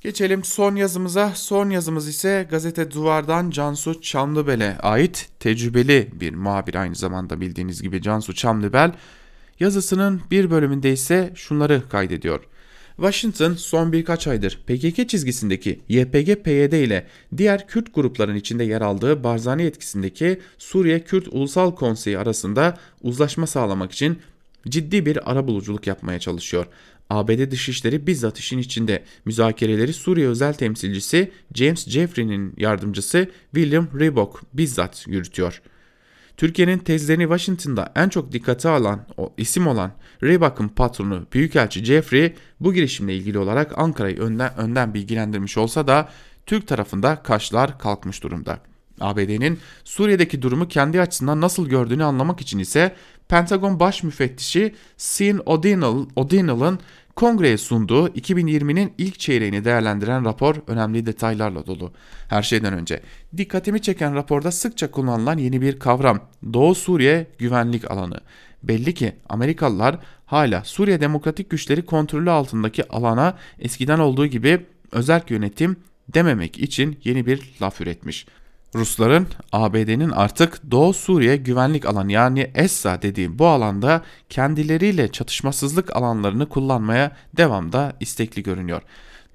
Geçelim 0.00 0.44
son 0.44 0.76
yazımıza. 0.76 1.32
Son 1.34 1.70
yazımız 1.70 2.08
ise 2.08 2.46
gazete 2.50 2.90
Duvar'dan 2.90 3.50
Cansu 3.50 4.00
Çamlıbel'e 4.00 4.78
ait 4.78 5.28
tecrübeli 5.40 6.10
bir 6.12 6.34
muhabir 6.34 6.74
aynı 6.74 6.94
zamanda 6.94 7.40
bildiğiniz 7.40 7.82
gibi 7.82 8.02
Cansu 8.02 8.34
Çamlıbel. 8.34 8.92
Yazısının 9.60 10.22
bir 10.30 10.50
bölümünde 10.50 10.92
ise 10.92 11.32
şunları 11.34 11.88
kaydediyor. 11.88 12.44
Washington 12.96 13.54
son 13.54 13.92
birkaç 13.92 14.26
aydır 14.26 14.58
PKK 14.66 15.08
çizgisindeki 15.08 15.80
YPG-PYD 15.88 16.84
ile 16.84 17.06
diğer 17.36 17.66
Kürt 17.66 17.94
grupların 17.94 18.36
içinde 18.36 18.64
yer 18.64 18.80
aldığı 18.80 19.24
Barzani 19.24 19.62
etkisindeki 19.62 20.40
Suriye 20.58 21.00
Kürt 21.00 21.28
Ulusal 21.28 21.74
Konseyi 21.74 22.18
arasında 22.18 22.78
uzlaşma 23.02 23.46
sağlamak 23.46 23.92
için 23.92 24.18
ciddi 24.68 25.06
bir 25.06 25.30
arabuluculuk 25.30 25.86
yapmaya 25.86 26.18
çalışıyor. 26.18 26.66
ABD 27.10 27.50
Dışişleri 27.50 28.06
bizzat 28.06 28.38
işin 28.38 28.58
içinde 28.58 29.02
müzakereleri 29.24 29.92
Suriye 29.92 30.28
özel 30.28 30.54
temsilcisi 30.54 31.30
James 31.54 31.88
Jeffrey'nin 31.88 32.54
yardımcısı 32.56 33.28
William 33.54 33.88
Ribok 34.00 34.42
bizzat 34.54 35.04
yürütüyor. 35.06 35.62
Türkiye'nin 36.42 36.78
tezlerini 36.78 37.22
Washington'da 37.22 37.92
en 37.94 38.08
çok 38.08 38.32
dikkate 38.32 38.68
alan 38.68 39.00
o 39.16 39.32
isim 39.36 39.66
olan 39.66 39.92
Reebok'un 40.22 40.68
patronu 40.68 41.26
Büyükelçi 41.32 41.84
Jeffrey 41.84 42.34
bu 42.60 42.74
girişimle 42.74 43.16
ilgili 43.16 43.38
olarak 43.38 43.78
Ankara'yı 43.78 44.18
önden, 44.18 44.56
önden 44.56 44.94
bilgilendirmiş 44.94 45.58
olsa 45.58 45.86
da 45.86 46.08
Türk 46.46 46.68
tarafında 46.68 47.22
kaşlar 47.22 47.78
kalkmış 47.78 48.22
durumda. 48.22 48.58
ABD'nin 49.00 49.58
Suriye'deki 49.84 50.42
durumu 50.42 50.68
kendi 50.68 51.00
açısından 51.00 51.40
nasıl 51.40 51.68
gördüğünü 51.68 52.04
anlamak 52.04 52.40
için 52.40 52.58
ise 52.58 52.96
Pentagon 53.28 53.80
Baş 53.80 54.02
Müfettişi 54.02 54.74
Sean 54.96 55.42
O'Donnell'ın 55.46 56.78
Kongreye 57.16 57.58
sunduğu 57.58 58.08
2020'nin 58.08 58.92
ilk 58.98 59.18
çeyreğini 59.18 59.64
değerlendiren 59.64 60.24
rapor 60.24 60.56
önemli 60.66 61.06
detaylarla 61.06 61.66
dolu. 61.66 61.92
Her 62.28 62.42
şeyden 62.42 62.72
önce 62.72 63.00
dikkatimi 63.36 63.82
çeken 63.82 64.14
raporda 64.14 64.52
sıkça 64.52 64.90
kullanılan 64.90 65.38
yeni 65.38 65.60
bir 65.60 65.78
kavram 65.78 66.20
Doğu 66.52 66.74
Suriye 66.74 67.26
güvenlik 67.38 67.90
alanı. 67.90 68.20
Belli 68.62 68.94
ki 68.94 69.12
Amerikalılar 69.28 69.98
hala 70.26 70.64
Suriye 70.64 71.00
Demokratik 71.00 71.50
Güçleri 71.50 71.86
kontrolü 71.86 72.30
altındaki 72.30 72.88
alana 72.88 73.38
eskiden 73.58 73.98
olduğu 73.98 74.26
gibi 74.26 74.66
özerk 74.92 75.30
yönetim 75.30 75.76
dememek 76.14 76.58
için 76.58 76.98
yeni 77.04 77.26
bir 77.26 77.54
laf 77.62 77.80
üretmiş. 77.80 78.26
Rusların 78.74 79.26
ABD'nin 79.52 80.10
artık 80.10 80.70
Doğu 80.70 80.92
Suriye 80.94 81.36
güvenlik 81.36 81.86
alanı 81.86 82.12
yani 82.12 82.50
ESSA 82.54 83.02
dediği 83.02 83.38
bu 83.38 83.46
alanda 83.46 84.02
kendileriyle 84.28 85.12
çatışmasızlık 85.12 85.96
alanlarını 85.96 86.48
kullanmaya 86.48 87.16
devamda 87.36 87.92
istekli 88.00 88.42
görünüyor. 88.42 88.82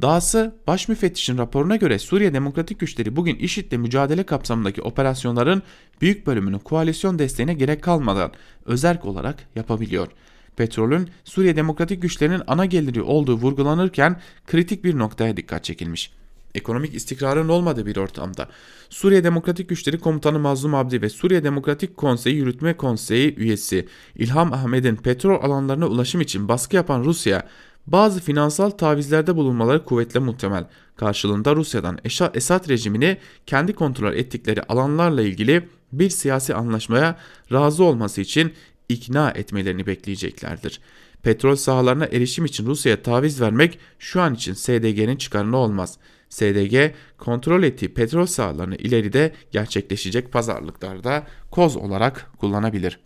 Dahası 0.02 0.56
baş 0.68 0.88
müfettişin 0.88 1.38
raporuna 1.38 1.76
göre 1.76 2.00
Suriye 2.00 2.34
Demokratik 2.34 2.80
Güçleri 2.80 3.16
bugün 3.16 3.36
IŞİD'le 3.36 3.78
mücadele 3.78 4.24
kapsamındaki 4.24 4.82
operasyonların 4.82 5.64
büyük 6.02 6.28
bölümünü 6.28 6.60
koalisyon 6.60 7.20
desteğine 7.20 7.54
gerek 7.54 7.82
kalmadan 7.84 8.32
özerk 8.66 9.06
olarak 9.06 9.36
yapabiliyor. 9.56 10.08
Petrolün 10.56 11.10
Suriye 11.24 11.56
Demokratik 11.56 12.02
Güçlerinin 12.02 12.42
ana 12.48 12.66
geliri 12.66 13.02
olduğu 13.02 13.38
vurgulanırken 13.38 14.22
kritik 14.48 14.84
bir 14.84 14.98
noktaya 14.98 15.38
dikkat 15.38 15.64
çekilmiş 15.64 16.12
ekonomik 16.58 16.96
istikrarın 16.96 17.50
olmadığı 17.50 17.86
bir 17.86 17.98
ortamda 17.98 18.50
Suriye 18.90 19.24
Demokratik 19.24 19.70
Güçleri 19.70 20.00
Komutanı 20.00 20.40
Mazlum 20.40 20.76
Abdi 20.76 21.02
ve 21.02 21.10
Suriye 21.10 21.44
Demokratik 21.44 21.98
Konseyi 21.98 22.36
Yürütme 22.36 22.78
Konseyi 22.78 23.36
üyesi 23.36 23.88
İlham 24.16 24.54
Ahmet'in 24.54 24.96
petrol 24.96 25.44
alanlarına 25.44 25.88
ulaşım 25.88 26.22
için 26.22 26.48
baskı 26.48 26.76
yapan 26.76 27.04
Rusya 27.04 27.48
bazı 27.88 28.22
finansal 28.22 28.70
tavizlerde 28.70 29.36
bulunmaları 29.36 29.86
kuvvetle 29.86 30.20
muhtemel. 30.20 30.68
Karşılığında 30.96 31.56
Rusya'dan 31.56 32.00
Esad 32.34 32.70
rejimini 32.70 33.18
kendi 33.46 33.74
kontrol 33.74 34.14
ettikleri 34.14 34.64
alanlarla 34.64 35.22
ilgili 35.22 35.70
bir 35.92 36.10
siyasi 36.10 36.54
anlaşmaya 36.56 37.18
razı 37.52 37.84
olması 37.84 38.22
için 38.22 38.54
ikna 38.90 39.32
etmelerini 39.32 39.88
bekleyeceklerdir. 39.88 40.80
Petrol 41.24 41.56
sahalarına 41.56 42.06
erişim 42.06 42.46
için 42.46 42.66
Rusya'ya 42.66 43.02
taviz 43.02 43.42
vermek 43.42 43.80
şu 44.00 44.22
an 44.22 44.34
için 44.34 44.54
SDG'nin 44.54 45.16
çıkarına 45.16 45.58
olmaz. 45.58 45.98
SDG 46.30 46.92
kontrol 47.18 47.64
ettiği 47.64 47.94
petrol 47.94 48.26
sahalarını 48.26 48.76
ileride 48.76 49.32
gerçekleşecek 49.52 50.32
pazarlıklarda 50.32 51.24
koz 51.52 51.76
olarak 51.76 52.32
kullanabilir. 52.38 53.00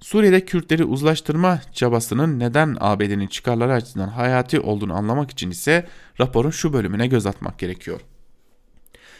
Suriye'de 0.00 0.44
Kürtleri 0.44 0.84
uzlaştırma 0.84 1.60
çabasının 1.72 2.38
neden 2.38 2.76
ABD'nin 2.80 3.26
çıkarları 3.26 3.72
açısından 3.72 4.08
hayati 4.08 4.60
olduğunu 4.60 4.94
anlamak 4.94 5.30
için 5.30 5.50
ise 5.50 5.86
raporun 6.20 6.50
şu 6.50 6.72
bölümüne 6.72 7.06
göz 7.06 7.26
atmak 7.26 7.58
gerekiyor. 7.58 8.00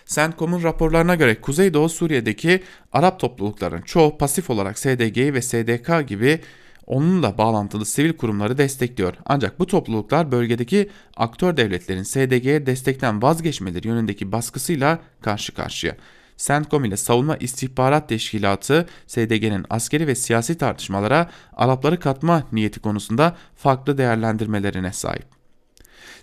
CENTCOM'un 0.07 0.62
raporlarına 0.62 1.14
göre 1.14 1.40
Kuzeydoğu 1.40 1.88
Suriye'deki 1.88 2.62
Arap 2.92 3.20
toplulukların 3.20 3.83
çoğu 3.83 4.18
pasif 4.18 4.50
olarak 4.50 4.78
SDG 4.78 5.16
ve 5.16 5.42
SDK 5.42 6.09
gibi 6.09 6.40
onunla 6.88 7.38
bağlantılı 7.38 7.87
sivil 7.87 8.12
kurumları 8.12 8.59
destekliyor. 8.59 9.14
Ancak 9.27 9.59
bu 9.59 9.66
topluluklar 9.66 10.33
bölgedeki 10.33 10.90
aktör 11.16 11.57
devletlerin 11.57 12.03
SDG'ye 12.03 12.66
destekten 12.66 13.22
vazgeçmeleri 13.22 13.88
yönündeki 13.88 14.33
baskısıyla 14.33 14.98
karşı 15.20 15.55
karşıya. 15.55 15.96
CENTCOM 16.37 16.85
ile 16.85 16.96
Savunma 16.96 17.37
İstihbarat 17.37 18.09
Teşkilatı 18.09 18.87
SDG'nin 19.07 19.66
askeri 19.70 20.07
ve 20.07 20.14
siyasi 20.14 20.59
tartışmalara 20.59 21.31
Arapları 21.53 22.01
katma 22.01 22.42
niyeti 22.53 22.81
konusunda 22.81 23.37
farklı 23.57 23.98
değerlendirmelerine 23.98 24.92
sahip. 24.92 25.27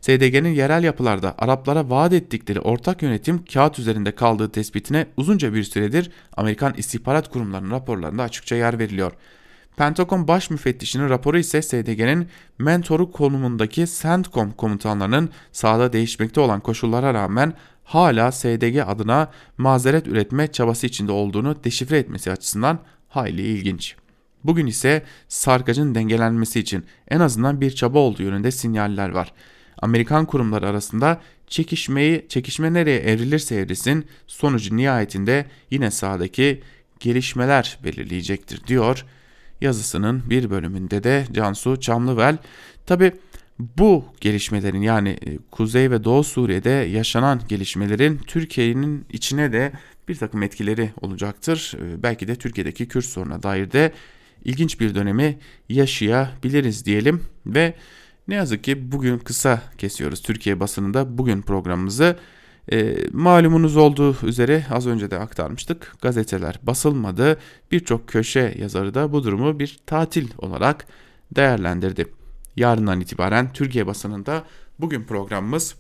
SDG'nin 0.02 0.50
yerel 0.50 0.84
yapılarda 0.84 1.36
Araplara 1.38 1.90
vaat 1.90 2.14
ettikleri 2.14 2.60
ortak 2.60 3.02
yönetim 3.02 3.46
kağıt 3.46 3.80
üzerinde 3.80 4.12
kaldığı 4.12 4.52
tespitine 4.52 5.08
uzunca 5.18 5.54
bir 5.54 5.64
süredir 5.64 6.12
Amerikan 6.38 6.74
istihbarat 6.78 7.30
kurumlarının 7.30 7.72
raporlarında 7.72 8.24
açıkça 8.24 8.56
yer 8.56 8.80
veriliyor. 8.80 9.12
Pentagon 9.78 10.28
Baş 10.28 10.50
Müfettişinin 10.50 11.10
raporu 11.10 11.40
ise 11.40 11.62
SDG'nin 11.62 12.28
mentoru 12.60 13.12
konumundaki 13.12 13.86
CENTCOM 14.02 14.52
komutanlarının 14.52 15.30
sahada 15.52 15.94
değişmekte 15.94 16.40
olan 16.40 16.60
koşullara 16.60 17.14
rağmen 17.14 17.54
hala 17.84 18.32
SDG 18.32 18.84
adına 18.88 19.32
mazeret 19.58 20.08
üretme 20.08 20.52
çabası 20.52 20.88
içinde 20.88 21.12
olduğunu 21.12 21.64
deşifre 21.64 21.98
etmesi 21.98 22.32
açısından 22.32 22.80
hayli 23.10 23.42
ilginç. 23.42 23.96
Bugün 24.44 24.68
ise 24.68 25.04
sarkacın 25.28 25.96
dengelenmesi 25.96 26.60
için 26.60 26.86
en 27.08 27.20
azından 27.20 27.62
bir 27.62 27.72
çaba 27.72 28.00
olduğu 28.00 28.24
yönünde 28.24 28.52
sinyaller 28.52 29.10
var. 29.10 29.34
Amerikan 29.82 30.26
kurumları 30.26 30.68
arasında 30.68 31.22
çekişmeyi 31.48 32.26
çekişme 32.30 32.74
nereye 32.74 33.00
evrilirse 33.00 33.56
evrilsin 33.56 34.06
sonucu 34.28 34.78
nihayetinde 34.78 35.46
yine 35.72 35.92
sahadaki 35.92 36.62
gelişmeler 37.00 37.80
belirleyecektir 37.84 38.68
diyor 38.68 39.06
yazısının 39.62 40.24
bir 40.30 40.50
bölümünde 40.50 41.04
de 41.04 41.26
Cansu 41.32 41.80
Çamlıvel. 41.80 42.38
Tabi 42.86 43.12
bu 43.60 44.06
gelişmelerin 44.22 44.82
yani 44.82 45.10
e, 45.10 45.38
Kuzey 45.52 45.92
ve 45.92 46.04
Doğu 46.04 46.24
Suriye'de 46.24 46.70
yaşanan 46.70 47.42
gelişmelerin 47.48 48.18
Türkiye'nin 48.18 49.06
içine 49.10 49.54
de 49.54 49.72
bir 50.08 50.16
takım 50.16 50.44
etkileri 50.44 50.92
olacaktır. 51.02 51.74
E, 51.82 52.04
belki 52.04 52.28
de 52.28 52.36
Türkiye'deki 52.36 52.88
Kürt 52.88 53.06
soruna 53.06 53.44
dair 53.44 53.72
de 53.72 53.94
ilginç 54.46 54.80
bir 54.80 54.96
dönemi 54.96 55.38
yaşayabiliriz 55.70 56.86
diyelim 56.86 57.24
ve 57.46 57.74
ne 58.28 58.36
yazık 58.36 58.64
ki 58.64 58.92
bugün 58.92 59.18
kısa 59.18 59.62
kesiyoruz 59.78 60.22
Türkiye 60.22 60.60
basınında 60.60 61.18
bugün 61.18 61.42
programımızı. 61.42 62.18
E, 62.72 62.98
malumunuz 63.12 63.78
olduğu 63.78 64.28
üzere 64.28 64.66
az 64.72 64.88
önce 64.88 65.12
de 65.12 65.20
aktarmıştık. 65.20 65.96
Gazeteler 66.02 66.60
basılmadı. 66.64 67.40
Birçok 67.72 68.08
köşe 68.08 68.56
yazarı 68.60 68.94
da 68.94 69.12
bu 69.12 69.24
durumu 69.24 69.60
bir 69.60 69.80
tatil 69.86 70.30
olarak 70.38 70.88
değerlendirdi. 71.36 72.08
Yarından 72.56 73.02
itibaren 73.02 73.54
Türkiye 73.54 73.88
basınında 73.88 74.44
bugün 74.80 75.04
programımız 75.04 75.76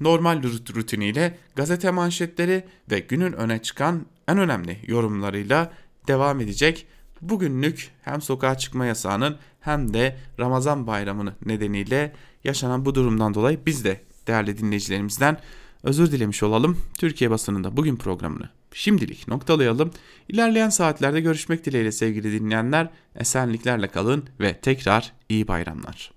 normal 0.00 0.42
rutiniyle 0.74 1.38
gazete 1.56 1.90
manşetleri 1.90 2.64
ve 2.90 3.00
günün 3.00 3.32
öne 3.32 3.62
çıkan 3.62 4.06
en 4.28 4.38
önemli 4.38 4.76
yorumlarıyla 4.86 5.72
devam 6.08 6.40
edecek. 6.40 6.86
Bugünlük 7.20 7.90
hem 8.02 8.22
sokağa 8.22 8.58
çıkma 8.58 8.86
yasağının 8.86 9.36
hem 9.60 9.94
de 9.94 10.16
Ramazan 10.38 10.86
bayramını 10.86 11.34
nedeniyle 11.46 12.12
yaşanan 12.44 12.84
bu 12.84 12.94
durumdan 12.94 13.34
dolayı 13.34 13.60
biz 13.66 13.84
de 13.84 14.00
değerli 14.26 14.58
dinleyicilerimizden 14.58 15.38
özür 15.82 16.12
dilemiş 16.12 16.42
olalım. 16.42 16.78
Türkiye 16.98 17.30
basınında 17.30 17.76
bugün 17.76 17.96
programını 17.96 18.48
şimdilik 18.72 19.28
noktalayalım. 19.28 19.90
İlerleyen 20.28 20.68
saatlerde 20.68 21.20
görüşmek 21.20 21.64
dileğiyle 21.64 21.92
sevgili 21.92 22.40
dinleyenler. 22.40 22.90
Esenliklerle 23.16 23.88
kalın 23.88 24.24
ve 24.40 24.60
tekrar 24.60 25.12
iyi 25.28 25.48
bayramlar. 25.48 26.12